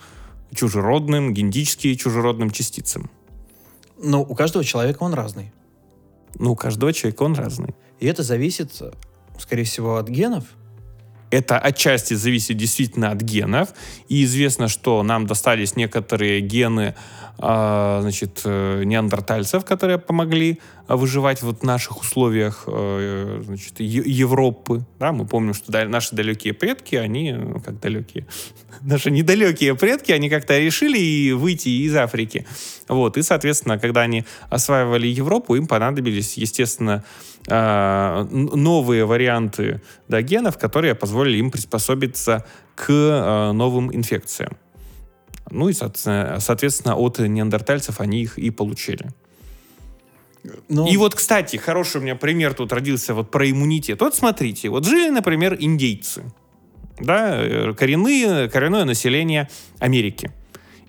чужеродным, 0.55 1.35
генетически 1.35 1.95
чужеродным 1.95 2.51
частицам. 2.51 3.11
Но 3.99 4.23
у 4.23 4.35
каждого 4.35 4.65
человека 4.65 5.03
он 5.03 5.15
разный. 5.15 5.53
Ну, 6.39 6.53
у 6.53 6.57
каждого 6.57 6.93
человека 6.93 7.23
он 7.23 7.35
разный. 7.35 7.75
И 7.99 8.07
это 8.07 8.23
зависит, 8.23 8.81
скорее 9.39 9.65
всего, 9.65 9.97
от 9.97 10.09
генов. 10.09 10.45
Это 11.31 11.59
отчасти 11.59 12.15
зависит 12.15 12.57
действительно 12.57 13.11
от 13.11 13.21
генов. 13.21 13.71
И 14.09 14.25
известно, 14.25 14.69
что 14.69 15.03
нам 15.03 15.27
достались 15.27 15.77
некоторые 15.77 16.41
гены 16.41 16.95
а, 17.39 18.01
значит, 18.01 18.41
э, 18.45 18.85
неандертальцев, 18.85 19.63
которые 19.65 19.99
помогли 19.99 20.59
а, 20.87 20.97
выживать 20.97 21.43
вот 21.43 21.61
в 21.61 21.63
наших 21.65 22.01
условиях 22.01 22.65
э, 22.67 23.43
значит, 23.45 23.75
Европы. 23.79 24.87
Да, 24.99 25.13
мы 25.13 25.27
помним, 25.27 25.53
что 25.53 25.71
наши 25.87 26.17
далекие 26.17 26.55
предки, 26.55 26.95
они, 26.95 27.33
ну, 27.33 27.61
как 27.61 27.79
далекие, 27.79 28.27
наши 28.81 29.11
недалекие 29.11 29.75
предки, 29.75 30.13
они 30.13 30.31
как-то 30.31 30.59
решили 30.59 30.99
и 30.99 31.33
выйти 31.33 31.69
из 31.69 31.95
Африки. 31.95 32.47
Вот, 32.89 33.19
и, 33.19 33.23
соответственно, 33.23 33.79
когда 33.79 34.01
они 34.01 34.25
осваивали 34.49 35.07
Европу, 35.07 35.57
им 35.57 35.67
понадобились, 35.67 36.39
естественно, 36.39 37.05
новые 37.49 39.05
варианты 39.05 39.81
да, 40.09 40.21
генов, 40.23 40.59
которые 40.59 40.95
позволили 40.95 41.39
им 41.39 41.51
приспособиться 41.51 42.45
к 42.75 42.87
а, 42.89 43.53
новым 43.53 43.95
инфекциям. 43.95 44.57
Ну 45.51 45.69
и, 45.69 45.73
соответственно, 45.73 46.97
от 46.97 47.19
неандертальцев 47.21 48.01
они 48.01 48.23
их 48.23 48.37
и 48.39 48.51
получили. 48.51 49.11
Но 50.69 50.89
И 50.89 50.97
вот, 50.97 51.15
кстати, 51.15 51.57
хороший 51.57 52.01
у 52.01 52.05
меня 52.05 52.15
пример 52.15 52.55
тут 52.55 52.73
родился 52.73 53.15
вот 53.15 53.31
про 53.31 53.49
иммунитет. 53.51 54.01
Вот 54.01 54.15
смотрите, 54.15 54.69
вот 54.69 54.85
жили, 54.85 55.09
например, 55.11 55.57
индейцы, 55.59 56.25
да, 57.01 57.43
э, 57.43 57.75
коренные, 57.75 58.49
коренное 58.49 58.85
население 58.85 59.49
Америки. 59.79 60.33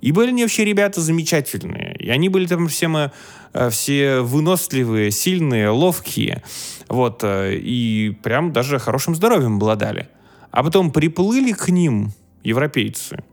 И 0.01 0.11
были 0.11 0.29
они 0.29 0.43
вообще 0.43 0.63
ребята 0.63 1.01
замечательные. 1.01 1.95
И 2.07 2.09
они 2.09 2.29
были 2.29 2.47
там 2.47 2.69
все, 2.69 2.87
мы, 2.87 3.11
э, 3.53 3.69
все 3.69 4.21
выносливые, 4.21 5.11
сильные, 5.11 5.67
ловкие. 5.69 6.41
Вот. 6.87 7.19
э, 7.23 7.57
И 7.57 8.17
прям 8.23 8.53
даже 8.53 8.79
хорошим 8.79 9.13
здоровьем 9.13 9.55
обладали. 9.55 10.07
А 10.51 10.63
потом 10.63 10.91
приплыли 10.91 11.51
к 11.51 11.67
ним 11.67 12.13
европейцы. 12.45 13.25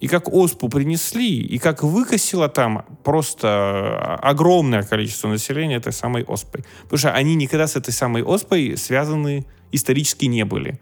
И 0.00 0.06
как 0.06 0.28
оспу 0.28 0.68
принесли, 0.68 1.40
и 1.40 1.56
как 1.56 1.82
выкосило 1.82 2.50
там 2.50 2.84
просто 3.04 4.16
огромное 4.16 4.82
количество 4.82 5.28
населения 5.28 5.76
этой 5.76 5.94
самой 5.94 6.24
оспой. 6.24 6.62
Потому 6.82 6.98
что 6.98 7.12
они 7.12 7.34
никогда 7.34 7.66
с 7.66 7.74
этой 7.74 7.92
самой 7.92 8.22
оспой 8.22 8.76
связаны 8.76 9.46
исторически 9.72 10.26
не 10.26 10.44
были. 10.44 10.78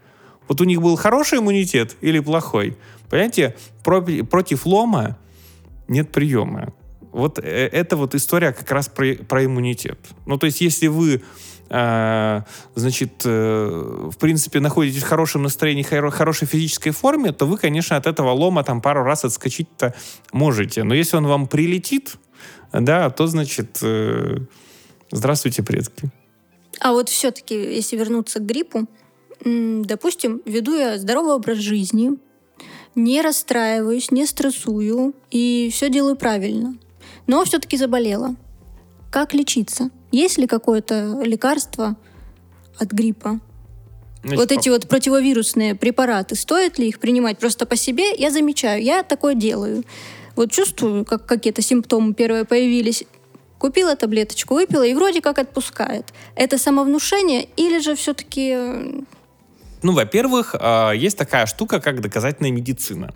Вот 0.49 0.59
у 0.59 0.65
них 0.65 0.81
был 0.81 0.97
хороший 0.97 1.39
иммунитет 1.39 1.95
или 2.01 2.19
плохой? 2.19 2.75
Понимаете, 3.09 3.55
про- 3.81 4.25
против 4.25 4.65
лома 4.65 5.17
нет 5.87 6.11
приема. 6.11 6.73
Вот 7.13 7.39
э, 7.39 7.41
это 7.41 7.95
вот 7.95 8.15
история 8.15 8.51
как 8.51 8.69
раз 8.71 8.89
про, 8.89 9.15
про 9.15 9.45
иммунитет. 9.45 9.99
Ну, 10.25 10.37
то 10.37 10.47
есть, 10.47 10.61
если 10.61 10.87
вы, 10.87 11.21
э, 11.69 12.41
значит, 12.75 13.21
э, 13.23 14.09
в 14.11 14.17
принципе, 14.17 14.59
находитесь 14.59 15.03
в 15.03 15.07
хорошем 15.07 15.43
настроении, 15.43 15.83
хоро- 15.83 16.09
хорошей 16.09 16.47
физической 16.47 16.91
форме, 16.91 17.31
то 17.31 17.45
вы, 17.45 17.57
конечно, 17.57 17.95
от 17.95 18.07
этого 18.07 18.31
лома 18.31 18.63
там 18.63 18.81
пару 18.81 19.03
раз 19.03 19.23
отскочить-то 19.23 19.93
можете. 20.31 20.83
Но 20.83 20.95
если 20.95 21.15
он 21.15 21.27
вам 21.27 21.47
прилетит, 21.47 22.15
да, 22.71 23.11
то, 23.11 23.27
значит, 23.27 23.79
здравствуйте, 25.11 25.61
предки. 25.61 26.11
А 26.79 26.91
вот 26.91 27.09
все-таки, 27.09 27.53
если 27.53 27.95
вернуться 27.95 28.39
к 28.39 28.45
гриппу, 28.45 28.87
допустим, 29.45 30.41
веду 30.45 30.75
я 30.75 30.97
здоровый 30.97 31.33
образ 31.33 31.59
жизни, 31.59 32.17
не 32.95 33.21
расстраиваюсь, 33.21 34.09
не 34.09 34.25
стрессую 34.25 35.13
и 35.29 35.69
все 35.71 35.89
делаю 35.89 36.15
правильно, 36.15 36.75
но 37.27 37.43
все-таки 37.45 37.77
заболела. 37.77 38.35
Как 39.11 39.33
лечиться? 39.33 39.89
Есть 40.11 40.37
ли 40.37 40.47
какое-то 40.47 41.21
лекарство 41.23 41.95
от 42.79 42.91
гриппа? 42.91 43.39
Значит, 44.23 44.39
вот 44.39 44.51
эти 44.51 44.69
вот 44.69 44.87
противовирусные 44.87 45.75
препараты, 45.75 46.35
стоит 46.35 46.79
ли 46.79 46.87
их 46.87 46.99
принимать 46.99 47.37
просто 47.39 47.65
по 47.65 47.75
себе? 47.75 48.15
Я 48.15 48.31
замечаю, 48.31 48.81
я 48.81 49.03
такое 49.03 49.35
делаю. 49.35 49.83
Вот 50.35 50.51
чувствую, 50.51 51.05
как 51.05 51.25
какие-то 51.25 51.61
симптомы 51.61 52.13
первые 52.13 52.45
появились. 52.45 53.03
Купила 53.57 53.95
таблеточку, 53.95 54.55
выпила, 54.55 54.83
и 54.83 54.93
вроде 54.93 55.21
как 55.21 55.39
отпускает. 55.39 56.13
Это 56.35 56.57
самовнушение 56.57 57.47
или 57.55 57.79
же 57.79 57.95
все-таки... 57.95 58.55
Ну, 59.83 59.93
во-первых, 59.93 60.55
а, 60.57 60.91
есть 60.91 61.17
такая 61.17 61.45
штука, 61.45 61.79
как 61.79 62.01
доказательная 62.01 62.51
медицина. 62.51 63.13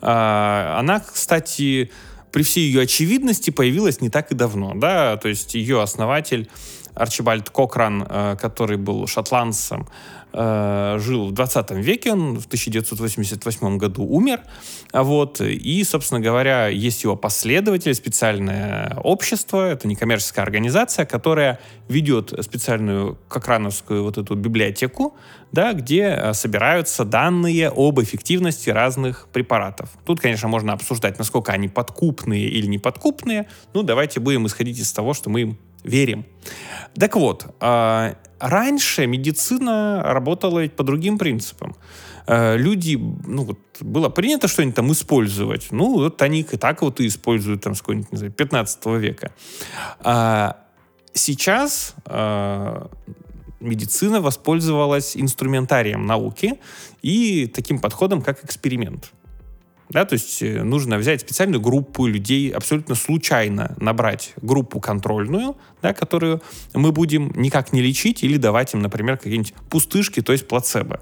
А, 0.00 0.76
Она, 0.78 1.00
кстати, 1.00 1.90
при 2.38 2.44
всей 2.44 2.66
ее 2.66 2.82
очевидности 2.82 3.50
появилась 3.50 4.00
не 4.00 4.10
так 4.10 4.30
и 4.30 4.34
давно, 4.36 4.72
да, 4.76 5.16
то 5.16 5.26
есть 5.26 5.56
ее 5.56 5.82
основатель 5.82 6.48
Арчибальд 6.94 7.50
Кокран, 7.50 8.06
э, 8.08 8.36
который 8.40 8.76
был 8.76 9.08
шотландцем, 9.08 9.88
э, 10.38 10.98
жил 11.00 11.26
в 11.26 11.32
20 11.32 11.70
веке, 11.72 12.12
он 12.12 12.38
в 12.38 12.46
1988 12.46 13.78
году 13.78 14.04
умер, 14.04 14.40
а 14.92 15.02
вот, 15.02 15.40
и, 15.40 15.82
собственно 15.84 16.20
говоря, 16.20 16.68
есть 16.68 17.02
его 17.02 17.16
последователь, 17.16 17.94
специальное 17.94 18.96
общество, 19.02 19.68
это 19.68 19.88
некоммерческая 19.88 20.44
организация, 20.44 21.04
которая 21.04 21.58
ведет 21.88 22.32
специальную 22.42 23.18
кокрановскую 23.28 24.04
вот 24.04 24.16
эту 24.18 24.34
библиотеку, 24.34 25.16
да, 25.50 25.72
где 25.72 26.02
э, 26.02 26.32
собираются 26.34 27.04
данные 27.04 27.72
об 27.74 28.00
эффективности 28.00 28.70
разных 28.70 29.28
препаратов. 29.32 29.90
Тут, 30.04 30.20
конечно, 30.20 30.48
можно 30.48 30.72
обсуждать, 30.72 31.18
насколько 31.18 31.52
они 31.52 31.68
подкупные 31.68 32.48
или 32.48 32.66
не 32.66 32.78
подкупные, 32.78 33.48
ну, 33.74 33.82
давайте 33.82 34.20
будем 34.20 34.46
исходить 34.46 34.78
из 34.78 34.92
того, 34.92 35.14
что 35.14 35.30
мы 35.30 35.40
им 35.40 35.58
верим. 35.84 36.24
Так 36.98 37.16
вот, 37.16 37.54
э, 37.60 38.14
раньше 38.40 39.06
медицина 39.06 40.02
работала 40.04 40.66
по 40.68 40.82
другим 40.82 41.18
принципам. 41.18 41.76
Э, 42.26 42.56
Люди, 42.56 42.96
ну 43.26 43.44
вот, 43.44 43.58
было 43.80 44.08
принято 44.08 44.48
что-нибудь 44.48 44.76
там 44.76 44.92
использовать. 44.92 45.68
Ну, 45.70 45.94
вот 45.94 46.22
они 46.22 46.40
и 46.40 46.56
так 46.56 46.82
вот 46.82 47.00
и 47.00 47.06
используют 47.06 47.62
там 47.62 47.74
с 47.74 47.80
какого-нибудь, 47.80 48.12
не 48.12 48.18
знаю, 48.18 48.32
15 48.32 48.86
века. 48.86 49.32
А 50.00 50.56
сейчас 51.14 51.94
э, 52.04 52.86
медицина 53.60 54.20
воспользовалась 54.20 55.16
инструментарием 55.16 56.06
науки 56.06 56.60
и 57.02 57.46
таким 57.46 57.78
подходом, 57.78 58.22
как 58.22 58.44
эксперимент. 58.44 59.12
Да, 59.90 60.04
то 60.04 60.14
есть 60.14 60.42
э, 60.42 60.62
нужно 60.62 60.98
взять 60.98 61.22
специальную 61.22 61.60
группу 61.60 62.06
людей, 62.06 62.50
абсолютно 62.50 62.94
случайно 62.94 63.74
набрать 63.80 64.34
группу 64.42 64.80
контрольную, 64.80 65.56
да, 65.80 65.94
которую 65.94 66.42
мы 66.74 66.92
будем 66.92 67.32
никак 67.34 67.72
не 67.72 67.80
лечить 67.80 68.22
или 68.22 68.36
давать 68.36 68.74
им, 68.74 68.80
например, 68.80 69.16
какие-нибудь 69.16 69.54
пустышки, 69.70 70.20
то 70.20 70.32
есть 70.32 70.46
плацебо. 70.46 71.00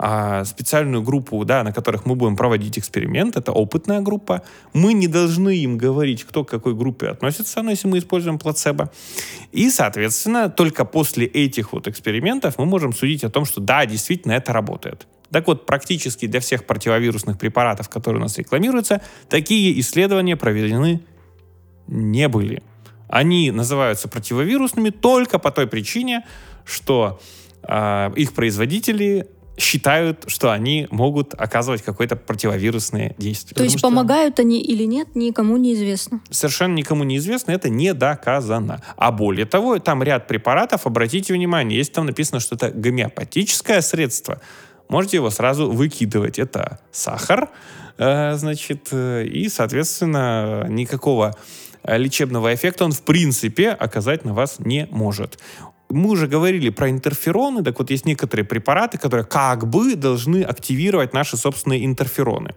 А 0.00 0.44
специальную 0.44 1.02
группу, 1.02 1.44
да, 1.44 1.64
на 1.64 1.72
которых 1.72 2.06
мы 2.06 2.14
будем 2.14 2.36
проводить 2.36 2.78
эксперимент, 2.78 3.36
это 3.36 3.50
опытная 3.50 4.00
группа. 4.00 4.42
Мы 4.72 4.92
не 4.92 5.08
должны 5.08 5.56
им 5.56 5.76
говорить, 5.76 6.22
кто 6.22 6.44
к 6.44 6.50
какой 6.50 6.74
группе 6.74 7.08
относится, 7.08 7.62
но 7.62 7.70
если 7.70 7.88
мы 7.88 7.98
используем 7.98 8.38
плацебо. 8.38 8.92
И, 9.50 9.70
соответственно, 9.70 10.50
только 10.50 10.84
после 10.84 11.26
этих 11.26 11.72
вот 11.72 11.88
экспериментов 11.88 12.58
мы 12.58 12.66
можем 12.66 12.92
судить 12.92 13.24
о 13.24 13.30
том, 13.30 13.44
что 13.44 13.60
да, 13.60 13.86
действительно 13.86 14.32
это 14.32 14.52
работает. 14.52 15.08
Так 15.30 15.46
вот, 15.46 15.66
практически 15.66 16.26
для 16.26 16.40
всех 16.40 16.64
противовирусных 16.64 17.38
препаратов, 17.38 17.88
которые 17.88 18.20
у 18.20 18.22
нас 18.22 18.38
рекламируются, 18.38 19.02
такие 19.28 19.78
исследования 19.80 20.36
проведены 20.36 21.02
не 21.86 22.28
были. 22.28 22.62
Они 23.08 23.50
называются 23.50 24.08
противовирусными 24.08 24.90
только 24.90 25.38
по 25.38 25.50
той 25.50 25.66
причине, 25.66 26.26
что 26.64 27.20
э, 27.62 28.10
их 28.16 28.34
производители 28.34 29.28
считают, 29.58 30.24
что 30.28 30.52
они 30.52 30.86
могут 30.90 31.34
оказывать 31.34 31.82
какое-то 31.82 32.16
противовирусное 32.16 33.14
действие. 33.18 33.56
То 33.56 33.64
есть 33.64 33.76
Потому 33.76 33.78
что 33.78 33.88
помогают 33.88 34.38
они 34.38 34.60
или 34.60 34.84
нет, 34.84 35.14
никому 35.14 35.56
неизвестно. 35.56 36.20
Совершенно 36.30 36.74
никому 36.74 37.04
не 37.04 37.16
известно, 37.16 37.50
это 37.52 37.68
не 37.68 37.92
доказано. 37.92 38.80
А 38.96 39.10
более 39.10 39.46
того, 39.46 39.78
там 39.78 40.02
ряд 40.02 40.28
препаратов, 40.28 40.86
обратите 40.86 41.34
внимание, 41.34 41.78
если 41.78 41.92
там 41.92 42.06
написано, 42.06 42.40
что 42.40 42.54
это 42.54 42.70
гомеопатическое 42.70 43.80
средство, 43.80 44.40
можете 44.88 45.18
его 45.18 45.30
сразу 45.30 45.70
выкидывать. 45.70 46.38
Это 46.38 46.80
сахар, 46.90 47.50
э, 47.98 48.34
значит, 48.34 48.88
э, 48.92 49.24
и, 49.24 49.48
соответственно, 49.48 50.66
никакого 50.68 51.34
лечебного 51.84 52.54
эффекта 52.54 52.84
он 52.84 52.92
в 52.92 53.02
принципе 53.02 53.70
оказать 53.70 54.24
на 54.24 54.34
вас 54.34 54.58
не 54.58 54.88
может. 54.90 55.38
Мы 55.90 56.10
уже 56.10 56.26
говорили 56.26 56.68
про 56.68 56.90
интерфероны, 56.90 57.64
так 57.64 57.78
вот 57.78 57.90
есть 57.90 58.04
некоторые 58.04 58.44
препараты, 58.44 58.98
которые 58.98 59.24
как 59.24 59.66
бы 59.66 59.94
должны 59.94 60.42
активировать 60.42 61.14
наши 61.14 61.36
собственные 61.36 61.86
интерфероны. 61.86 62.54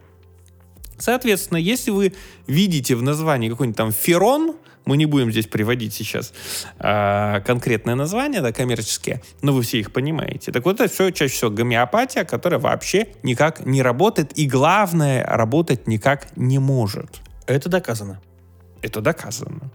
Соответственно, 0.98 1.58
если 1.58 1.90
вы 1.90 2.12
видите 2.46 2.94
в 2.94 3.02
названии 3.02 3.48
какой-нибудь 3.48 3.76
там 3.76 3.90
ферон, 3.90 4.54
мы 4.84 4.96
не 4.96 5.06
будем 5.06 5.30
здесь 5.30 5.46
приводить 5.46 5.94
сейчас 5.94 6.32
э, 6.78 7.40
конкретное 7.46 7.94
название, 7.94 8.40
да, 8.40 8.52
коммерческие, 8.52 9.22
но 9.40 9.52
вы 9.52 9.62
все 9.62 9.80
их 9.80 9.92
понимаете. 9.92 10.52
Так 10.52 10.64
вот, 10.64 10.80
это 10.80 10.92
все 10.92 11.10
чаще 11.10 11.32
всего 11.34 11.50
гомеопатия, 11.50 12.24
которая 12.24 12.60
вообще 12.60 13.08
никак 13.22 13.64
не 13.64 13.82
работает, 13.82 14.36
и 14.38 14.46
главное, 14.46 15.24
работать 15.24 15.86
никак 15.86 16.36
не 16.36 16.58
может. 16.58 17.20
Это 17.46 17.68
доказано. 17.68 18.20
Это 18.82 19.00
доказано. 19.00 19.70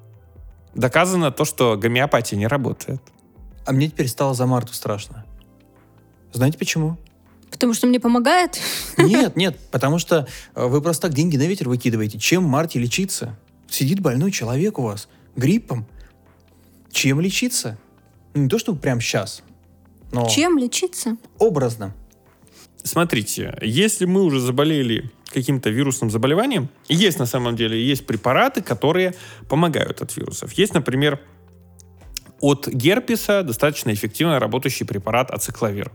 Доказано 0.75 1.31
то, 1.31 1.45
что 1.45 1.77
гомеопатия 1.77 2.37
не 2.37 2.47
работает. 2.47 3.01
А 3.65 3.71
мне 3.71 3.87
теперь 3.87 4.07
стало 4.07 4.33
за 4.33 4.45
Марту 4.45 4.73
страшно. 4.73 5.25
Знаете 6.33 6.57
почему? 6.57 6.97
Потому 7.49 7.73
что 7.73 7.87
мне 7.87 7.99
помогает. 7.99 8.59
Нет, 8.97 9.35
нет, 9.35 9.57
потому 9.71 9.99
что 9.99 10.27
э, 10.53 10.65
вы 10.67 10.81
просто 10.81 11.07
так 11.07 11.13
деньги 11.15 11.37
на 11.37 11.47
ветер 11.47 11.69
выкидываете. 11.69 12.19
Чем 12.19 12.43
Марте 12.43 12.77
лечиться? 12.79 13.37
Сидит 13.69 13.99
больной 13.99 14.31
человек 14.31 14.79
у 14.79 14.83
вас 14.83 15.07
гриппом. 15.35 15.85
Чем 16.91 17.19
лечиться? 17.19 17.77
Ну, 18.33 18.43
Не 18.43 18.49
то, 18.49 18.59
чтобы 18.59 18.79
прямо 18.79 19.01
сейчас, 19.01 19.43
но 20.11 20.27
Чем 20.29 20.57
лечиться? 20.57 21.17
образно. 21.37 21.93
Смотрите, 22.83 23.57
если 23.61 24.05
мы 24.05 24.23
уже 24.23 24.39
заболели 24.39 25.11
каким-то 25.33 25.69
вирусным 25.69 26.09
заболеванием, 26.09 26.69
есть 26.87 27.19
на 27.19 27.25
самом 27.25 27.55
деле 27.55 27.83
есть 27.83 28.05
препараты, 28.05 28.61
которые 28.61 29.13
помогают 29.49 30.01
от 30.01 30.15
вирусов. 30.15 30.53
Есть, 30.53 30.73
например, 30.73 31.19
от 32.39 32.67
герпеса 32.67 33.43
достаточно 33.43 33.93
эффективно 33.93 34.39
работающий 34.39 34.85
препарат 34.85 35.31
ацикловир. 35.31 35.91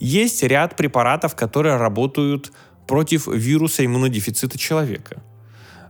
Есть 0.00 0.42
ряд 0.42 0.76
препаратов, 0.76 1.36
которые 1.36 1.76
работают 1.76 2.52
против 2.88 3.28
вируса 3.28 3.84
иммунодефицита 3.84 4.58
человека. 4.58 5.22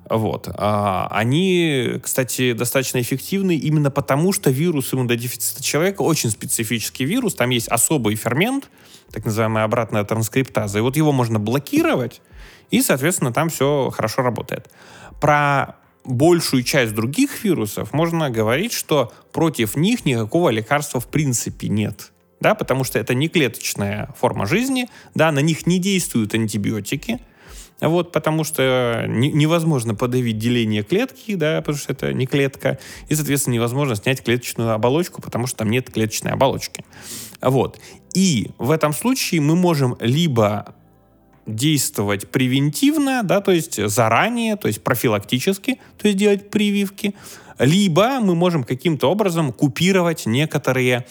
Вот. 0.09 0.49
А, 0.55 1.09
Они, 1.11 1.95
кстати, 2.03 2.53
достаточно 2.53 3.01
эффективны 3.01 3.57
именно 3.57 3.90
потому, 3.90 4.33
что 4.33 4.51
вирус 4.51 4.93
иммунодефицита 4.93 5.62
человека 5.62 6.03
очень 6.03 6.31
специфический 6.31 7.05
вирус. 7.05 7.35
Там 7.35 7.51
есть 7.51 7.69
особый 7.69 8.17
фермент, 8.17 8.71
так 9.11 9.25
называемая 9.25 9.64
обратная 9.64 10.05
транскриптаза. 10.05 10.79
И 10.79 10.83
вот 10.83 10.97
его 10.97 11.12
можно 11.12 11.38
блокировать, 11.38 12.21
и, 12.71 12.83
соответственно, 12.83 13.33
там 13.33 13.49
все 13.49 13.90
хорошо 13.90 14.23
работает. 14.23 14.71
Про 15.21 15.77
большую 16.05 16.62
часть 16.64 16.95
других 16.95 17.45
вирусов 17.45 17.93
можно 17.93 18.31
говорить, 18.31 18.73
что 18.73 19.12
против 19.33 19.77
них 19.77 20.05
никакого 20.05 20.51
лекарства 20.51 21.01
в 21.01 21.07
принципе 21.07 21.69
нет. 21.69 22.11
Да, 22.40 22.55
потому 22.55 22.85
что 22.85 22.99
это 22.99 23.14
не 23.14 23.29
клеточная 23.29 24.12
форма 24.19 24.45
жизни, 24.45 24.90
да, 25.14 25.33
на 25.33 25.38
них 25.38 25.67
не 25.67 25.79
действуют 25.79 26.35
антибиотики, 26.35 27.21
вот, 27.81 28.13
потому 28.13 28.45
что 28.45 29.05
не- 29.09 29.33
невозможно 29.33 29.95
подавить 29.95 30.39
деление 30.39 30.83
клетки, 30.83 31.35
да, 31.35 31.61
потому 31.61 31.79
что 31.79 31.93
это 31.93 32.13
не 32.13 32.27
клетка, 32.27 32.79
и, 33.09 33.15
соответственно, 33.15 33.55
невозможно 33.55 33.97
снять 33.97 34.23
клеточную 34.23 34.73
оболочку, 34.73 35.21
потому 35.21 35.47
что 35.47 35.59
там 35.59 35.71
нет 35.71 35.91
клеточной 35.91 36.33
оболочки. 36.33 36.85
Вот. 37.41 37.79
И 38.15 38.51
в 38.59 38.71
этом 38.71 38.93
случае 38.93 39.41
мы 39.41 39.57
можем 39.57 39.97
либо 40.01 40.75
действовать 41.47 42.29
превентивно, 42.29 43.23
да, 43.23 43.41
то 43.41 43.53
есть 43.53 43.87
заранее, 43.89 44.57
то 44.57 44.69
есть 44.69 44.83
профилактически, 44.83 45.79
то 45.99 46.09
есть 46.09 46.19
делать 46.19 46.51
прививки, 46.51 47.15
либо 47.59 48.21
мы 48.21 48.35
можем 48.35 48.65
каким-то 48.65 49.11
образом 49.11 49.53
купировать 49.53 50.27
некоторые 50.27 51.07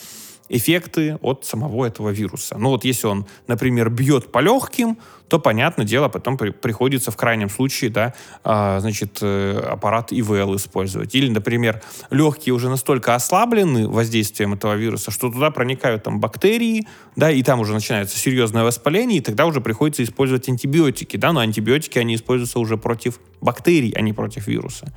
эффекты 0.49 1.17
от 1.21 1.45
самого 1.45 1.85
этого 1.85 2.09
вируса. 2.09 2.57
Ну 2.57 2.69
вот 2.69 2.85
если 2.85 3.07
он, 3.07 3.25
например, 3.47 3.89
бьет 3.89 4.31
по 4.31 4.39
легким, 4.39 4.97
то, 5.33 5.39
понятное 5.39 5.85
дело, 5.85 6.09
потом 6.09 6.37
при, 6.37 6.51
приходится 6.51 7.09
в 7.09 7.17
крайнем 7.17 7.49
случае, 7.49 7.89
да, 7.89 8.13
а, 8.43 8.79
значит, 8.79 9.17
э, 9.21 9.67
аппарат 9.67 10.11
ИВЛ 10.11 10.55
использовать. 10.57 11.15
Или, 11.15 11.27
например, 11.27 11.81
легкие 12.11 12.53
уже 12.53 12.69
настолько 12.69 13.15
ослаблены 13.15 13.87
воздействием 13.87 14.53
этого 14.53 14.75
вируса, 14.75 15.09
что 15.09 15.31
туда 15.31 15.49
проникают 15.49 16.03
там 16.03 16.19
бактерии, 16.19 16.87
да, 17.15 17.31
и 17.31 17.41
там 17.41 17.59
уже 17.61 17.73
начинается 17.73 18.17
серьезное 18.19 18.63
воспаление, 18.63 19.19
и 19.19 19.21
тогда 19.21 19.47
уже 19.47 19.59
приходится 19.59 20.03
использовать 20.03 20.47
антибиотики, 20.49 21.17
да, 21.17 21.33
но 21.33 21.39
антибиотики, 21.39 21.97
они 21.97 22.13
используются 22.13 22.59
уже 22.59 22.77
против 22.77 23.19
бактерий, 23.41 23.91
а 23.95 24.01
не 24.01 24.13
против 24.13 24.45
вируса. 24.45 24.93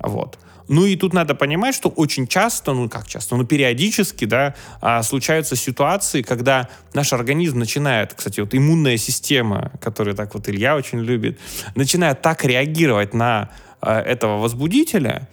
Вот. 0.00 0.38
Ну 0.68 0.86
и 0.86 0.96
тут 0.96 1.12
надо 1.12 1.34
понимать, 1.34 1.74
что 1.74 1.88
очень 1.90 2.26
часто, 2.26 2.72
ну 2.72 2.88
как 2.88 3.06
часто, 3.06 3.36
ну 3.36 3.44
периодически, 3.44 4.24
да, 4.24 4.54
а, 4.80 5.02
случаются 5.02 5.56
ситуации, 5.56 6.22
когда 6.22 6.68
наш 6.94 7.12
организм 7.12 7.58
начинает, 7.58 8.14
кстати, 8.14 8.40
вот 8.40 8.54
иммунная 8.54 8.96
система, 8.96 9.72
которую 9.80 10.16
так 10.16 10.34
вот 10.34 10.48
Илья 10.48 10.76
очень 10.76 11.00
любит, 11.00 11.38
начинает 11.74 12.22
так 12.22 12.44
реагировать 12.44 13.12
на 13.12 13.50
а, 13.80 14.00
этого 14.00 14.38
возбудителя, 14.38 15.28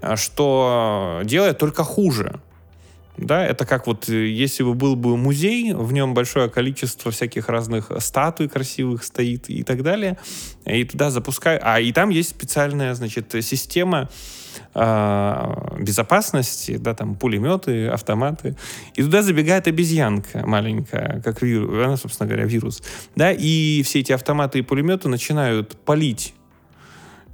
а, 0.00 0.16
что 0.16 1.20
делает 1.24 1.58
только 1.58 1.84
хуже. 1.84 2.40
Да, 3.18 3.44
это 3.44 3.66
как 3.66 3.86
вот, 3.86 4.08
э, 4.08 4.28
если 4.28 4.62
бы 4.62 4.74
был 4.74 4.96
бы 4.96 5.16
музей, 5.16 5.74
в 5.74 5.92
нем 5.92 6.14
большое 6.14 6.48
количество 6.48 7.10
всяких 7.10 7.48
разных 7.48 7.92
статуй 7.98 8.48
красивых 8.48 9.04
стоит 9.04 9.50
и 9.50 9.62
так 9.62 9.82
далее, 9.82 10.16
и 10.64 10.84
туда 10.84 11.10
запускают, 11.10 11.62
а 11.64 11.78
и 11.78 11.92
там 11.92 12.08
есть 12.08 12.30
специальная, 12.30 12.94
значит, 12.94 13.34
система, 13.42 14.08
э, 14.74 15.76
безопасности, 15.78 16.78
да, 16.78 16.94
там 16.94 17.14
пулеметы, 17.14 17.88
автоматы. 17.88 18.56
И 18.94 19.02
туда 19.02 19.22
забегает 19.22 19.66
обезьянка 19.66 20.46
маленькая, 20.46 21.20
как 21.22 21.42
вирус, 21.42 21.84
она, 21.84 21.96
собственно 21.96 22.28
говоря, 22.28 22.46
вирус. 22.46 22.82
Да, 23.14 23.30
и 23.30 23.82
все 23.82 24.00
эти 24.00 24.12
автоматы 24.12 24.60
и 24.60 24.62
пулеметы 24.62 25.08
начинают 25.08 25.76
палить 25.84 26.34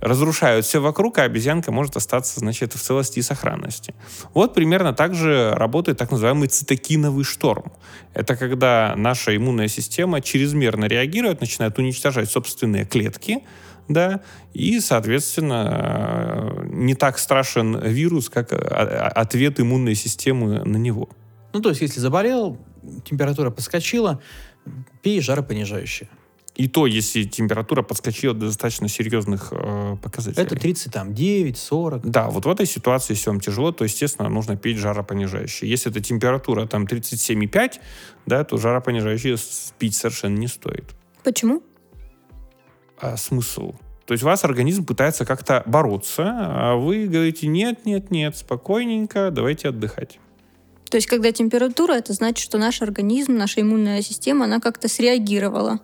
разрушают 0.00 0.64
все 0.64 0.80
вокруг, 0.80 1.18
а 1.18 1.22
обезьянка 1.22 1.72
может 1.72 1.96
остаться, 1.96 2.40
значит, 2.40 2.72
в 2.74 2.80
целости 2.80 3.18
и 3.18 3.22
сохранности. 3.22 3.94
Вот 4.34 4.54
примерно 4.54 4.92
так 4.92 5.14
же 5.14 5.52
работает 5.54 5.98
так 5.98 6.11
называемый 6.11 6.48
цитокиновый 6.48 7.24
шторм. 7.24 7.72
Это 8.14 8.37
когда 8.37 8.94
наша 8.96 9.37
иммунная 9.37 9.68
система 9.68 10.20
чрезмерно 10.20 10.87
реагирует, 10.87 11.40
начинает 11.40 11.78
уничтожать 11.78 12.30
собственные 12.30 12.84
клетки, 12.84 13.44
да, 13.88 14.20
и, 14.52 14.80
соответственно, 14.80 16.62
не 16.64 16.94
так 16.94 17.18
страшен 17.18 17.78
вирус, 17.80 18.28
как 18.28 18.52
ответ 18.52 19.61
иммунной 19.61 19.94
системы 19.94 20.62
на 20.64 20.76
него. 20.76 21.08
Ну, 21.54 21.61
то 21.61 21.70
есть, 21.70 21.80
если 21.80 21.98
заболел, 21.98 22.58
температура 23.04 23.50
подскочила, 23.50 24.20
пей 25.02 25.20
жаропонижающее. 25.20 26.08
И 26.58 26.68
то, 26.68 26.86
если 26.86 27.22
температура 27.22 27.82
подскочила 27.82 28.34
до 28.34 28.46
достаточно 28.46 28.88
серьезных 28.88 29.48
э, 29.52 29.96
показателей. 30.02 30.44
Это 30.44 30.56
30, 30.56 30.92
там, 30.92 31.14
9, 31.14 31.56
40. 31.56 32.10
Да, 32.10 32.28
вот 32.28 32.44
в 32.44 32.48
этой 32.50 32.66
ситуации, 32.66 33.14
если 33.14 33.30
вам 33.30 33.40
тяжело, 33.40 33.72
то, 33.72 33.84
естественно, 33.84 34.28
нужно 34.28 34.56
пить 34.56 34.76
жаропонижающее. 34.76 35.70
Если 35.70 35.90
это 35.90 36.00
температура 36.00 36.66
там 36.66 36.84
37,5, 36.84 37.80
да, 38.26 38.44
то 38.44 38.58
жаропонижающее 38.58 39.36
пить 39.78 39.94
совершенно 39.94 40.36
не 40.36 40.48
стоит. 40.48 40.84
Почему? 41.24 41.62
а, 43.00 43.16
смысл? 43.16 43.74
То 44.06 44.12
есть 44.12 44.24
у 44.24 44.26
вас 44.26 44.44
организм 44.44 44.84
пытается 44.86 45.24
как-то 45.24 45.62
бороться, 45.66 46.24
а 46.26 46.76
вы 46.76 47.06
говорите, 47.06 47.46
нет, 47.46 47.84
нет, 47.84 48.10
нет, 48.10 48.36
спокойненько, 48.36 49.30
давайте 49.30 49.68
отдыхать. 49.68 50.18
То 50.90 50.96
есть, 50.96 51.06
когда 51.06 51.30
температура, 51.32 51.92
это 51.92 52.14
значит, 52.14 52.42
что 52.42 52.56
наш 52.56 52.80
организм, 52.80 53.36
наша 53.36 53.60
иммунная 53.60 54.00
система, 54.00 54.46
она 54.46 54.60
как-то 54.60 54.88
среагировала. 54.88 55.80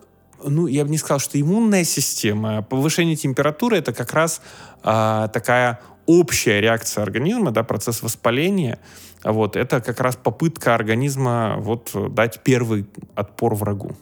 Ну, 0.46 0.66
я 0.66 0.84
бы 0.84 0.90
не 0.90 0.98
сказал, 0.98 1.18
что 1.18 1.40
иммунная 1.40 1.84
система. 1.84 2.62
Повышение 2.62 3.16
температуры 3.16 3.78
это 3.78 3.92
как 3.92 4.12
раз 4.12 4.40
а, 4.82 5.28
такая 5.28 5.80
общая 6.06 6.60
реакция 6.60 7.02
организма, 7.02 7.50
да, 7.50 7.62
процесс 7.62 8.02
воспаления. 8.02 8.78
Вот, 9.22 9.56
это 9.56 9.80
как 9.80 10.00
раз 10.00 10.16
попытка 10.16 10.74
организма 10.74 11.56
вот 11.58 11.90
дать 12.14 12.40
первый 12.42 12.86
отпор 13.14 13.54
врагу. 13.54 13.92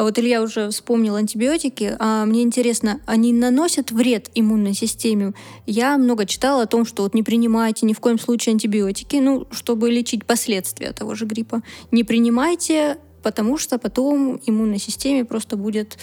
А 0.00 0.02
вот 0.02 0.18
Илья 0.18 0.40
уже 0.40 0.70
вспомнил 0.70 1.16
антибиотики. 1.16 1.94
А 1.98 2.24
мне 2.24 2.42
интересно, 2.42 3.02
они 3.04 3.34
наносят 3.34 3.90
вред 3.90 4.30
иммунной 4.34 4.72
системе? 4.72 5.34
Я 5.66 5.98
много 5.98 6.24
читала 6.24 6.62
о 6.62 6.66
том, 6.66 6.86
что 6.86 7.02
вот 7.02 7.12
не 7.12 7.22
принимайте 7.22 7.84
ни 7.84 7.92
в 7.92 8.00
коем 8.00 8.18
случае 8.18 8.54
антибиотики, 8.54 9.16
ну, 9.16 9.46
чтобы 9.50 9.90
лечить 9.90 10.24
последствия 10.24 10.92
того 10.92 11.14
же 11.14 11.26
гриппа. 11.26 11.60
Не 11.90 12.02
принимайте, 12.02 12.96
потому 13.22 13.58
что 13.58 13.78
потом 13.78 14.40
иммунной 14.46 14.78
системе 14.78 15.24
просто 15.24 15.56
будет 15.56 15.98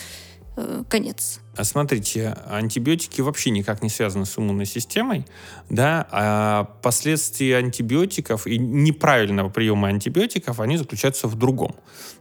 э, 0.56 0.84
конец. 0.90 1.40
А 1.56 1.64
смотрите, 1.64 2.38
антибиотики 2.48 3.22
вообще 3.22 3.50
никак 3.50 3.82
не 3.82 3.90
связаны 3.90 4.26
с 4.26 4.38
иммунной 4.38 4.66
системой, 4.66 5.26
да, 5.70 6.08
а 6.12 6.64
последствия 6.84 7.58
антибиотиков 7.58 8.46
и 8.46 8.60
неправильного 8.60 9.50
приема 9.50 9.88
антибиотиков, 9.88 10.60
они 10.60 10.78
заключаются 10.78 11.28
в 11.28 11.36
другом. 11.36 11.76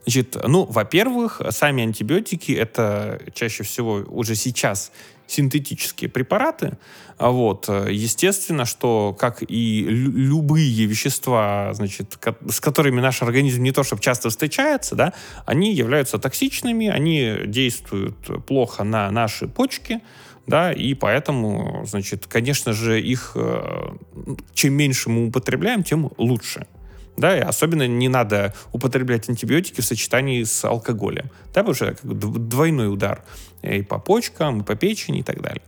Значит, 0.04 0.36
ну, 0.46 0.64
во-первых, 0.64 1.42
сами 1.50 1.82
антибиотики 1.82 2.52
это 2.52 3.20
чаще 3.34 3.62
всего 3.62 4.04
уже 4.08 4.34
сейчас 4.34 4.90
синтетические 5.26 6.10
препараты. 6.10 6.78
А 7.18 7.30
вот. 7.30 7.68
Естественно, 7.68 8.64
что, 8.64 9.16
как 9.18 9.42
и 9.42 9.86
любые 9.88 10.86
вещества, 10.86 11.72
значит, 11.74 12.18
с 12.48 12.60
которыми 12.60 13.00
наш 13.00 13.22
организм 13.22 13.62
не 13.62 13.72
то 13.72 13.82
чтобы 13.82 14.02
часто 14.02 14.28
встречается, 14.30 14.94
да, 14.94 15.12
они 15.46 15.72
являются 15.72 16.18
токсичными, 16.18 16.88
они 16.88 17.38
действуют 17.46 18.46
плохо 18.46 18.84
на 18.84 19.10
наши 19.10 19.48
почки, 19.48 20.00
да, 20.46 20.72
и 20.72 20.94
поэтому, 20.94 21.84
значит, 21.86 22.26
конечно 22.26 22.72
же, 22.72 23.00
их 23.00 23.32
э, 23.34 23.96
чем 24.54 24.74
меньше 24.74 25.10
мы 25.10 25.26
употребляем, 25.26 25.82
тем 25.82 26.10
лучше. 26.18 26.66
Да, 27.16 27.36
и 27.36 27.40
особенно 27.40 27.86
не 27.86 28.08
надо 28.08 28.54
употреблять 28.72 29.28
антибиотики 29.28 29.80
в 29.80 29.84
сочетании 29.84 30.42
с 30.42 30.64
алкоголем. 30.64 31.30
Потому 31.48 31.74
что 31.74 31.94
как 31.94 32.04
двойной 32.04 32.92
удар 32.92 33.24
и 33.62 33.82
по 33.82 33.98
почкам, 33.98 34.60
и 34.60 34.64
по 34.64 34.74
печени 34.74 35.20
и 35.20 35.22
так 35.22 35.40
далее. 35.40 35.62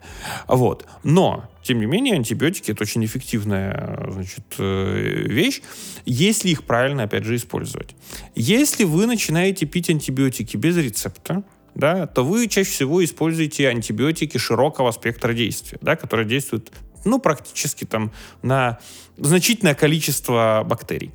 Вот. 0.47 0.87
Но, 1.03 1.49
тем 1.63 1.81
не 1.81 1.87
менее, 1.87 2.15
антибиотики 2.15 2.73
это 2.73 2.83
очень 2.83 3.05
эффективная 3.05 4.09
значит, 4.11 4.45
э, 4.59 5.25
вещь, 5.27 5.63
если 6.05 6.51
их 6.51 6.65
правильно, 6.65 7.05
опять 7.05 7.25
же, 7.25 7.35
использовать. 7.37 7.97
Если 8.35 8.85
вы 8.85 9.07
начинаете 9.07 9.67
пить 9.67 9.91
антибиотики 9.91 10.57
без 10.57 10.77
рецепта, 10.77 11.43
да, 11.75 12.07
то 12.07 12.25
вы 12.25 12.49
чаще 12.49 12.71
всего 12.71 13.05
используете 13.05 13.69
антибиотики 13.69 14.37
широкого 14.37 14.91
спектра 14.91 15.33
действия, 15.33 15.79
да, 15.81 15.97
которые 15.97 16.27
действуют 16.27 16.73
ну, 17.09 17.19
практически 17.19 17.85
там 17.85 18.13
на 18.43 18.79
значительное 19.17 19.75
количество 19.75 20.65
бактерий. 20.67 21.13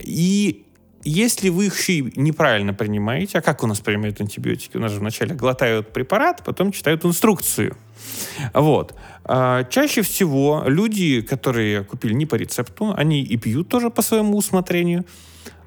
И 0.00 0.66
если 1.06 1.50
вы 1.50 1.66
их 1.66 1.78
еще 1.78 2.10
неправильно 2.16 2.74
принимаете, 2.74 3.38
а 3.38 3.40
как 3.40 3.62
у 3.62 3.66
нас 3.68 3.78
принимают 3.80 4.20
антибиотики? 4.20 4.76
У 4.76 4.80
нас 4.80 4.90
же 4.90 4.98
вначале 4.98 5.34
глотают 5.34 5.92
препарат, 5.92 6.42
потом 6.44 6.72
читают 6.72 7.04
инструкцию. 7.04 7.76
Вот. 8.52 8.94
А, 9.24 9.64
чаще 9.64 10.02
всего 10.02 10.64
люди, 10.66 11.20
которые 11.20 11.84
купили 11.84 12.12
не 12.12 12.26
по 12.26 12.34
рецепту, 12.34 12.92
они 12.96 13.22
и 13.22 13.36
пьют 13.36 13.68
тоже 13.68 13.90
по 13.90 14.02
своему 14.02 14.36
усмотрению, 14.36 15.04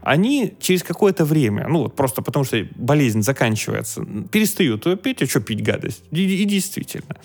они 0.01 0.55
через 0.60 0.84
какое-то 0.84 1.25
время, 1.25 1.67
ну 1.67 1.84
вот 1.84 1.95
просто 1.95 2.21
потому 2.21 2.45
что 2.45 2.65
болезнь 2.75 3.21
заканчивается, 3.21 4.05
перестают 4.32 5.01
пить, 5.01 5.21
а 5.21 5.25
что 5.25 5.41
пить 5.41 5.63
гадость? 5.63 6.03
И, 6.12 6.41
и 6.41 6.45
действительно. 6.45 7.15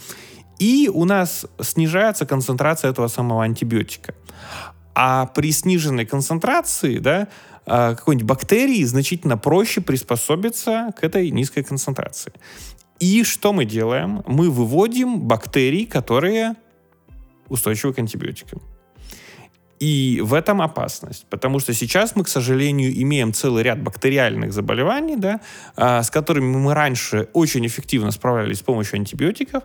И 0.58 0.90
у 0.92 1.04
нас 1.04 1.46
снижается 1.60 2.26
концентрация 2.26 2.90
этого 2.90 3.08
самого 3.08 3.44
антибиотика. 3.44 4.14
А 4.94 5.26
при 5.26 5.52
сниженной 5.52 6.06
концентрации, 6.06 6.98
да, 6.98 7.28
а, 7.66 7.94
какой-нибудь 7.94 8.28
бактерии 8.28 8.84
значительно 8.84 9.36
проще 9.36 9.80
приспособиться 9.80 10.92
к 10.98 11.02
этой 11.02 11.30
низкой 11.30 11.64
концентрации. 11.64 12.32
И 13.00 13.24
что 13.24 13.52
мы 13.52 13.64
делаем? 13.64 14.22
Мы 14.26 14.50
выводим 14.50 15.20
бактерии, 15.20 15.84
которые 15.84 16.54
устойчивы 17.48 17.92
к 17.92 17.98
антибиотикам. 17.98 18.62
И 19.80 20.20
в 20.22 20.34
этом 20.34 20.62
опасность, 20.62 21.26
потому 21.28 21.58
что 21.58 21.74
сейчас 21.74 22.14
мы, 22.14 22.24
к 22.24 22.28
сожалению, 22.28 22.92
имеем 23.02 23.32
целый 23.32 23.62
ряд 23.64 23.82
бактериальных 23.82 24.52
заболеваний, 24.52 25.16
да, 25.16 25.40
а, 25.76 26.02
с 26.02 26.10
которыми 26.10 26.56
мы 26.56 26.74
раньше 26.74 27.28
очень 27.32 27.66
эффективно 27.66 28.12
справлялись 28.12 28.58
с 28.58 28.62
помощью 28.62 28.96
антибиотиков, 28.98 29.64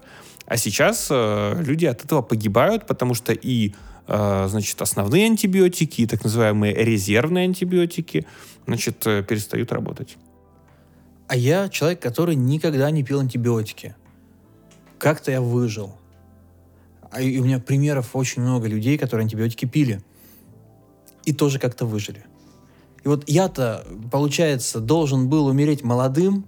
а 0.50 0.58
сейчас 0.58 1.10
э, 1.12 1.62
люди 1.64 1.86
от 1.86 2.04
этого 2.04 2.24
погибают, 2.24 2.88
потому 2.88 3.14
что 3.14 3.34
и 3.34 3.74
э, 4.08 4.48
значит, 4.50 4.82
основные 4.82 5.28
антибиотики 5.28 6.02
и 6.02 6.08
так 6.08 6.24
называемые 6.24 6.74
резервные 6.74 7.44
антибиотики, 7.44 8.26
значит, 8.66 9.06
э, 9.06 9.22
перестают 9.22 9.72
работать. 9.72 10.18
А 11.28 11.36
я 11.36 11.70
человек, 11.70 12.02
который 12.02 12.34
никогда 12.34 12.90
не 12.90 13.04
пил 13.04 13.20
антибиотики. 13.20 13.96
Как-то 14.98 15.32
я 15.32 15.40
выжил. 15.40 15.96
А 17.12 17.22
и 17.22 17.40
у 17.40 17.44
меня 17.44 17.60
примеров 17.60 18.16
очень 18.16 18.42
много 18.42 18.68
людей, 18.68 18.98
которые 18.98 19.24
антибиотики 19.24 19.66
пили. 19.66 20.02
И 21.26 21.34
тоже 21.34 21.60
как-то 21.60 21.86
выжили. 21.86 22.26
И 23.04 23.08
вот 23.08 23.24
я-то, 23.28 23.86
получается, 24.12 24.80
должен 24.80 25.30
был 25.30 25.48
умереть 25.48 25.84
молодым, 25.84 26.46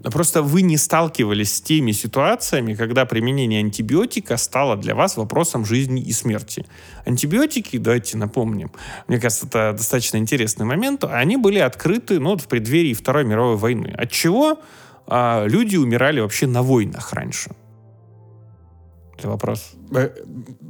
Но 0.00 0.10
просто 0.10 0.42
вы 0.42 0.62
не 0.62 0.76
сталкивались 0.76 1.54
с 1.54 1.60
теми 1.60 1.92
ситуациями, 1.92 2.74
когда 2.74 3.06
применение 3.06 3.60
антибиотика 3.60 4.36
стало 4.36 4.76
для 4.76 4.94
вас 4.94 5.16
вопросом 5.16 5.64
жизни 5.64 6.02
и 6.02 6.12
смерти. 6.12 6.66
Антибиотики, 7.06 7.78
давайте 7.78 8.16
напомним, 8.16 8.70
мне 9.08 9.18
кажется, 9.18 9.46
это 9.46 9.72
достаточно 9.76 10.18
интересный 10.18 10.66
момент, 10.66 11.04
они 11.04 11.36
были 11.36 11.58
открыты 11.58 12.20
ну, 12.20 12.30
вот 12.30 12.40
в 12.40 12.48
преддверии 12.48 12.94
Второй 12.94 13.24
мировой 13.24 13.56
войны. 13.56 13.94
От 13.96 14.10
чего 14.10 14.60
а, 15.06 15.46
люди 15.46 15.76
умирали 15.76 16.20
вообще 16.20 16.46
на 16.46 16.62
войнах 16.62 17.12
раньше? 17.12 17.50
Это 19.18 19.28
вопрос. 19.28 19.72
Э, 19.94 20.10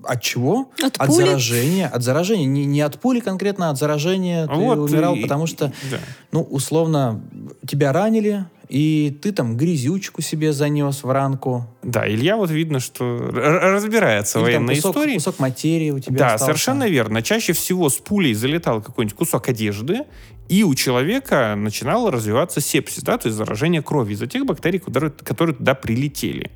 От 0.04 0.20
чего? 0.22 0.70
От 0.82 0.96
от 0.98 1.06
пули? 1.08 1.24
заражения. 1.24 1.88
От 1.88 2.02
заражения. 2.02 2.44
Не, 2.46 2.66
не 2.66 2.80
от 2.82 3.00
пули 3.00 3.20
конкретно, 3.20 3.68
а 3.68 3.70
от 3.72 3.78
заражения 3.78 4.46
ты 4.46 4.52
Вот 4.54 4.90
умирал, 4.90 5.14
и- 5.14 5.22
потому 5.22 5.46
что, 5.46 5.72
да. 5.90 5.98
ну, 6.32 6.42
условно, 6.42 7.22
тебя 7.66 7.92
ранили, 7.92 8.44
и 8.68 9.16
ты 9.22 9.32
там 9.32 9.56
грязючку 9.56 10.20
себе 10.20 10.52
занес 10.52 11.04
в 11.04 11.10
ранку. 11.10 11.66
Да, 11.82 12.06
Илья 12.08 12.36
вот 12.36 12.50
видно, 12.50 12.80
что 12.80 13.18
разбирается 13.32 14.38
в 14.40 14.42
Или 14.42 14.56
военной 14.56 14.76
кусок, 14.76 14.90
истории. 14.96 15.14
кусок 15.14 15.38
материи 15.38 15.90
у 15.90 15.98
тебя 16.00 16.18
Да, 16.18 16.26
остался. 16.26 16.44
совершенно 16.46 16.88
верно. 16.88 17.22
Чаще 17.22 17.52
всего 17.54 17.88
с 17.88 17.94
пулей 17.96 18.34
залетал 18.34 18.82
какой-нибудь 18.82 19.16
кусок 19.16 19.48
одежды, 19.48 20.00
и 20.48 20.64
у 20.64 20.74
человека 20.74 21.54
начинало 21.56 22.10
развиваться 22.10 22.60
сепсис, 22.60 23.02
да, 23.02 23.16
то 23.16 23.28
есть 23.28 23.36
заражение 23.38 23.82
крови 23.82 24.12
из-за 24.12 24.26
тех 24.26 24.44
бактерий, 24.44 24.78
которые, 24.78 25.10
которые 25.10 25.56
туда 25.56 25.74
прилетели. 25.74 26.50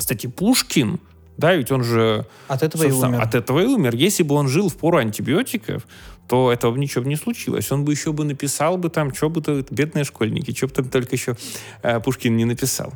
Кстати, 0.00 0.26
Пушкин, 0.28 0.98
да, 1.36 1.54
ведь 1.54 1.70
он 1.70 1.84
же 1.84 2.26
От 2.48 2.62
этого 2.62 2.84
и 2.84 2.90
умер. 2.90 3.20
от 3.20 3.34
этого 3.34 3.60
и 3.60 3.66
умер. 3.66 3.94
Если 3.94 4.22
бы 4.22 4.34
он 4.34 4.48
жил 4.48 4.70
в 4.70 4.76
пору 4.78 4.96
антибиотиков, 4.96 5.86
то 6.30 6.52
этого 6.52 6.70
бы 6.70 6.78
ничего 6.78 7.02
бы 7.02 7.08
не 7.10 7.16
случилось. 7.16 7.72
Он 7.72 7.84
бы 7.84 7.92
еще 7.92 8.12
бы 8.12 8.24
написал 8.24 8.76
бы 8.78 8.88
там, 8.88 9.12
что 9.12 9.28
бы 9.28 9.42
то 9.42 9.64
бедные 9.70 10.04
школьники, 10.04 10.54
что 10.56 10.68
бы 10.68 10.72
там 10.72 10.88
только 10.88 11.16
еще 11.16 11.36
э, 11.82 11.98
Пушкин 11.98 12.36
не 12.36 12.44
написал. 12.44 12.92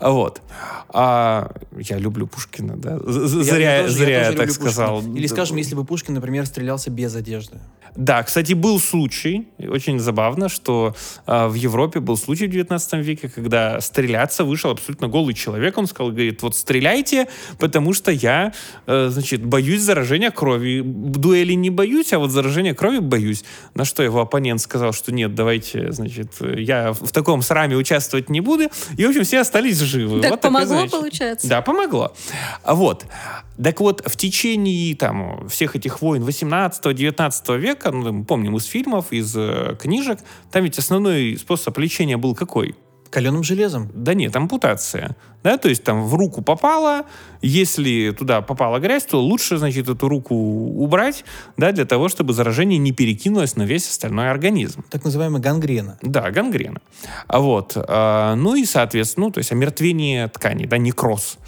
Вот. 0.00 0.42
А, 0.90 1.50
я 1.78 1.96
люблю 1.98 2.26
Пушкина, 2.26 2.76
да. 2.76 2.98
Я- 3.06 3.42
Зря, 3.42 3.76
я 3.76 3.82
тоже- 3.84 3.94
зря 3.94 4.18
я, 4.18 4.24
тоже 4.26 4.36
так 4.38 4.46
Пушкина. 4.48 4.70
сказал. 4.70 5.02
Или, 5.16 5.26
скажем, 5.28 5.56
если 5.56 5.74
бы 5.74 5.84
Пушкин, 5.86 6.12
например, 6.14 6.44
стрелялся 6.46 6.90
без 6.90 7.14
одежды. 7.14 7.58
Да, 7.96 8.22
кстати, 8.22 8.52
был 8.52 8.78
случай, 8.78 9.48
очень 9.58 9.98
забавно, 9.98 10.48
что 10.50 10.94
э, 11.26 11.46
в 11.48 11.54
Европе 11.54 12.00
был 12.00 12.16
случай 12.18 12.46
в 12.46 12.50
19 12.50 12.94
веке, 13.02 13.28
когда 13.34 13.80
стреляться 13.80 14.44
вышел 14.44 14.70
абсолютно 14.70 15.08
голый 15.08 15.32
человек. 15.34 15.78
Он 15.78 15.86
сказал, 15.86 16.12
говорит, 16.12 16.42
вот 16.42 16.54
стреляйте, 16.54 17.26
потому 17.58 17.94
что 17.94 18.12
я, 18.12 18.52
э, 18.86 19.08
значит, 19.10 19.44
боюсь 19.44 19.80
заражения 19.80 20.30
крови. 20.30 20.82
Дуэли 20.84 21.54
не 21.54 21.70
боюсь, 21.70 22.12
а 22.12 22.18
вот 22.18 22.30
заражения 22.30 22.57
крови 22.74 22.98
боюсь. 22.98 23.44
На 23.74 23.84
что 23.84 24.02
его 24.02 24.20
оппонент 24.20 24.60
сказал, 24.60 24.92
что 24.92 25.12
нет, 25.12 25.34
давайте, 25.34 25.92
значит, 25.92 26.32
я 26.40 26.92
в 26.92 27.12
таком 27.12 27.42
сраме 27.42 27.76
участвовать 27.76 28.30
не 28.30 28.40
буду. 28.40 28.64
И, 28.96 29.04
в 29.04 29.08
общем, 29.08 29.24
все 29.24 29.40
остались 29.40 29.78
живы. 29.78 30.20
Так 30.20 30.30
Вот 30.30 30.40
помогло, 30.40 30.66
значит, 30.66 30.90
получается? 30.90 31.48
да, 31.48 31.62
помогло. 31.62 32.14
А 32.62 32.74
Вот. 32.74 33.06
Так 33.62 33.80
вот, 33.80 34.02
в 34.06 34.16
течение 34.16 34.94
там, 34.94 35.48
всех 35.48 35.74
этих 35.74 36.00
войн 36.00 36.22
18-19 36.22 37.58
века, 37.58 37.90
ну, 37.90 38.12
мы 38.12 38.24
помним 38.24 38.56
из 38.56 38.64
фильмов, 38.64 39.06
из 39.10 39.34
э, 39.36 39.76
книжек, 39.80 40.20
там 40.52 40.62
ведь 40.62 40.78
основной 40.78 41.36
способ 41.36 41.76
лечения 41.78 42.16
был 42.16 42.34
какой? 42.36 42.76
Каленым 43.10 43.42
железом. 43.42 43.90
Да 43.94 44.14
нет, 44.14 44.36
ампутация. 44.36 45.16
Да, 45.42 45.56
то 45.56 45.68
есть 45.68 45.84
там 45.84 46.04
в 46.04 46.14
руку 46.14 46.42
попало, 46.42 47.04
если 47.40 48.10
туда 48.10 48.42
попала 48.42 48.78
грязь, 48.78 49.04
то 49.04 49.20
лучше, 49.20 49.56
значит, 49.58 49.88
эту 49.88 50.08
руку 50.08 50.34
убрать, 50.34 51.24
да, 51.56 51.70
для 51.72 51.84
того, 51.84 52.08
чтобы 52.08 52.32
заражение 52.32 52.78
не 52.78 52.92
перекинулось 52.92 53.54
на 53.56 53.62
весь 53.62 53.88
остальной 53.88 54.30
организм. 54.30 54.84
Так 54.90 55.04
называемая 55.04 55.40
гангрена. 55.40 55.98
Да, 56.02 56.30
гангрена. 56.30 56.80
А 57.28 57.38
вот, 57.38 57.74
а, 57.76 58.34
ну 58.34 58.56
и, 58.56 58.64
соответственно, 58.64 59.26
ну, 59.26 59.32
то 59.32 59.38
есть 59.38 59.52
омертвение 59.52 60.28
тканей, 60.28 60.66
да, 60.66 60.78
некроз. 60.78 61.38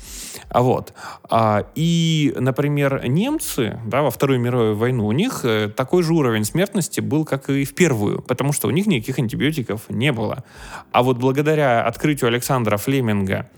А 0.48 0.62
вот. 0.62 0.92
А, 1.28 1.66
и, 1.74 2.34
например, 2.38 3.06
немцы, 3.06 3.80
да, 3.86 4.02
во 4.02 4.10
Вторую 4.10 4.40
мировую 4.40 4.76
войну, 4.76 5.06
у 5.06 5.12
них 5.12 5.44
э, 5.44 5.68
такой 5.68 6.02
же 6.02 6.12
уровень 6.12 6.44
смертности 6.44 7.00
был, 7.00 7.24
как 7.24 7.48
и 7.50 7.64
в 7.64 7.74
Первую, 7.74 8.22
потому 8.22 8.52
что 8.52 8.68
у 8.68 8.70
них 8.70 8.86
никаких 8.86 9.18
антибиотиков 9.18 9.82
не 9.88 10.12
было. 10.12 10.44
А 10.92 11.02
вот 11.02 11.18
благодаря 11.18 11.84
открытию 11.84 12.28
Александра 12.28 12.76
Флеминга 12.76 13.48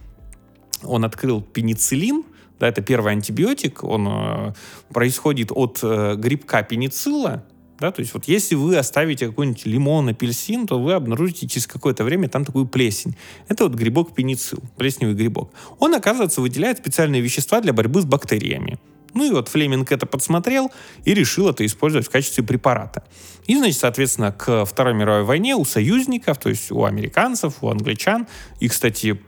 он 0.84 1.04
открыл 1.04 1.40
пенициллин, 1.42 2.24
да, 2.58 2.68
это 2.68 2.80
первый 2.82 3.12
антибиотик, 3.12 3.82
он 3.82 4.06
э, 4.08 4.54
происходит 4.92 5.50
от 5.50 5.80
э, 5.82 6.14
грибка 6.16 6.62
пеницилла, 6.62 7.44
да, 7.82 7.90
то 7.90 8.00
есть 8.00 8.14
вот 8.14 8.28
если 8.28 8.54
вы 8.54 8.76
оставите 8.76 9.26
какой-нибудь 9.26 9.66
лимон, 9.66 10.08
апельсин, 10.08 10.68
то 10.68 10.80
вы 10.80 10.92
обнаружите 10.92 11.48
через 11.48 11.66
какое-то 11.66 12.04
время 12.04 12.28
там 12.28 12.44
такую 12.44 12.66
плесень. 12.66 13.16
Это 13.48 13.64
вот 13.64 13.74
грибок 13.74 14.14
пеницилл, 14.14 14.60
плесневый 14.76 15.16
грибок. 15.16 15.52
Он, 15.80 15.92
оказывается, 15.92 16.40
выделяет 16.40 16.78
специальные 16.78 17.20
вещества 17.20 17.60
для 17.60 17.72
борьбы 17.72 18.00
с 18.00 18.04
бактериями. 18.04 18.78
Ну 19.14 19.24
и 19.24 19.30
вот 19.30 19.48
Флеминг 19.48 19.92
это 19.92 20.06
подсмотрел 20.06 20.70
и 21.04 21.14
решил 21.14 21.48
это 21.48 21.64
использовать 21.66 22.06
в 22.06 22.10
качестве 22.10 22.44
препарата. 22.44 23.04
И, 23.46 23.56
значит, 23.56 23.80
соответственно, 23.80 24.32
к 24.32 24.64
Второй 24.64 24.94
мировой 24.94 25.24
войне 25.24 25.56
у 25.56 25.64
союзников, 25.64 26.38
то 26.38 26.48
есть 26.48 26.70
у 26.70 26.84
американцев, 26.84 27.54
у 27.62 27.68
англичан, 27.68 28.26
и, 28.60 28.68
кстати, 28.68 29.20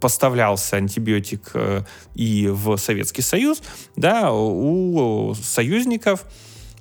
поставлялся 0.00 0.76
антибиотик 0.76 1.50
э, 1.54 1.82
и 2.14 2.48
в 2.48 2.76
Советский 2.76 3.22
Союз, 3.22 3.62
да, 3.96 4.32
у 4.32 5.34
союзников 5.34 6.24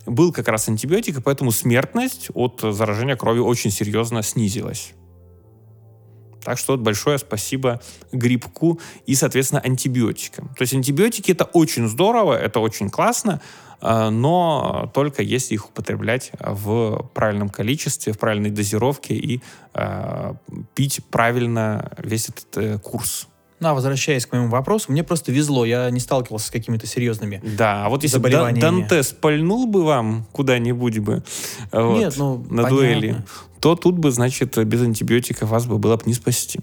был 0.05 0.33
как 0.33 0.49
раз 0.49 0.67
антибиотик, 0.67 1.19
и 1.19 1.21
поэтому 1.21 1.51
смертность 1.51 2.27
от 2.33 2.61
заражения 2.61 3.15
крови 3.15 3.39
очень 3.39 3.71
серьезно 3.71 4.21
снизилась. 4.21 4.93
Так 6.43 6.57
что 6.57 6.77
большое 6.77 7.17
спасибо 7.17 7.81
грибку 8.11 8.79
и, 9.05 9.15
соответственно, 9.15 9.61
антибиотикам. 9.61 10.49
То 10.57 10.61
есть 10.61 10.73
антибиотики 10.73 11.31
это 11.31 11.45
очень 11.45 11.87
здорово, 11.87 12.33
это 12.33 12.59
очень 12.59 12.89
классно, 12.89 13.41
э, 13.81 14.09
но 14.09 14.91
только 14.93 15.21
если 15.23 15.53
их 15.53 15.69
употреблять 15.69 16.31
в 16.39 17.09
правильном 17.13 17.49
количестве, 17.49 18.13
в 18.13 18.19
правильной 18.19 18.49
дозировке 18.49 19.15
и 19.15 19.41
э, 19.73 20.33
пить 20.75 21.01
правильно 21.09 21.91
весь 21.97 22.29
этот 22.29 22.57
э, 22.57 22.79
курс. 22.79 23.27
Ну, 23.63 23.69
а 23.69 23.73
возвращаясь 23.73 24.25
к 24.25 24.33
моему 24.33 24.49
вопросу, 24.49 24.91
мне 24.91 25.05
просто 25.05 25.31
везло, 25.31 25.63
я 25.63 25.89
не 25.89 26.01
сталкивался 26.01 26.47
с 26.47 26.51
какими-то 26.51 26.85
серьезными. 26.85 27.41
Да, 27.57 27.85
а 27.85 27.89
вот 27.89 28.03
если 28.03 28.19
бы 28.19 28.29
Данте 28.29 29.03
спальнул 29.03 29.67
бы 29.67 29.85
вам 29.85 30.25
куда-нибудь 30.33 30.99
бы 30.99 31.23
вот, 31.71 31.97
Нет, 31.97 32.13
ну, 32.17 32.39
на 32.49 32.63
понятно. 32.63 32.69
дуэли, 32.69 33.15
то 33.61 33.77
тут 33.77 33.97
бы, 33.97 34.11
значит, 34.11 34.57
без 34.67 34.81
антибиотиков 34.81 35.49
вас 35.49 35.65
бы 35.65 35.77
было 35.77 35.95
бы 35.95 36.03
не 36.07 36.13
спасти. 36.13 36.59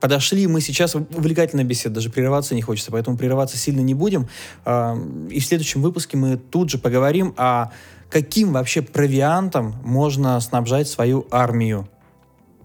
Подошли 0.00 0.46
мы 0.46 0.62
сейчас, 0.62 0.94
увлекательная 0.94 1.64
беседа, 1.64 1.96
даже 1.96 2.08
прерываться 2.08 2.54
не 2.54 2.62
хочется, 2.62 2.90
поэтому 2.90 3.18
прерываться 3.18 3.58
сильно 3.58 3.80
не 3.80 3.92
будем. 3.92 4.26
А, 4.64 4.96
И 5.30 5.38
в 5.38 5.44
следующем 5.44 5.82
выпуске 5.82 6.16
мы 6.16 6.38
тут 6.38 6.70
же 6.70 6.78
поговорим 6.78 7.34
о 7.36 7.72
каким 8.08 8.54
вообще 8.54 8.80
провиантом 8.80 9.74
можно 9.84 10.40
снабжать 10.40 10.88
свою 10.88 11.26
армию, 11.30 11.88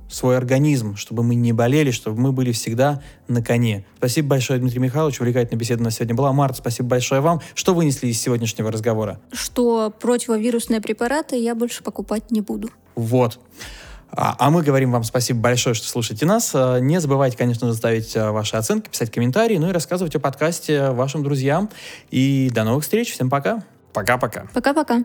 свой 0.09 0.37
организм, 0.37 0.95
чтобы 0.95 1.23
мы 1.23 1.35
не 1.35 1.53
болели, 1.53 1.91
чтобы 1.91 2.19
мы 2.19 2.31
были 2.31 2.51
всегда 2.51 3.01
на 3.27 3.43
коне. 3.43 3.85
Спасибо 3.97 4.29
большое, 4.29 4.59
Дмитрий 4.59 4.79
Михайлович. 4.79 5.19
Увлекательная 5.19 5.59
беседа 5.59 5.81
у 5.81 5.85
нас 5.85 5.95
сегодня 5.95 6.15
была. 6.15 6.31
Марта, 6.33 6.57
спасибо 6.57 6.89
большое 6.89 7.21
вам. 7.21 7.41
Что 7.53 7.73
вынесли 7.73 8.07
из 8.07 8.21
сегодняшнего 8.21 8.71
разговора? 8.71 9.19
Что 9.31 9.93
противовирусные 9.99 10.81
препараты 10.81 11.35
я 11.35 11.55
больше 11.55 11.83
покупать 11.83 12.31
не 12.31 12.41
буду. 12.41 12.69
Вот. 12.95 13.39
А, 14.09 14.35
а 14.39 14.49
мы 14.49 14.63
говорим 14.63 14.91
вам 14.91 15.03
спасибо 15.03 15.39
большое, 15.41 15.75
что 15.75 15.87
слушаете 15.87 16.25
нас. 16.25 16.51
А, 16.53 16.79
Не 16.79 16.99
забывайте, 17.01 17.37
конечно, 17.37 17.71
ставить 17.73 18.15
а, 18.15 18.31
ваши 18.31 18.55
оценки, 18.55 18.89
писать 18.89 19.11
комментарии, 19.11 19.57
ну 19.57 19.69
и 19.69 19.71
рассказывать 19.71 20.15
о 20.15 20.19
подкасте 20.19 20.91
вашим 20.91 21.23
друзьям. 21.23 21.69
И 22.09 22.49
до 22.53 22.63
новых 22.63 22.83
встреч. 22.83 23.11
Всем 23.11 23.29
пока. 23.29 23.63
Пока-пока. 23.93 24.47
Пока-пока. 24.53 25.03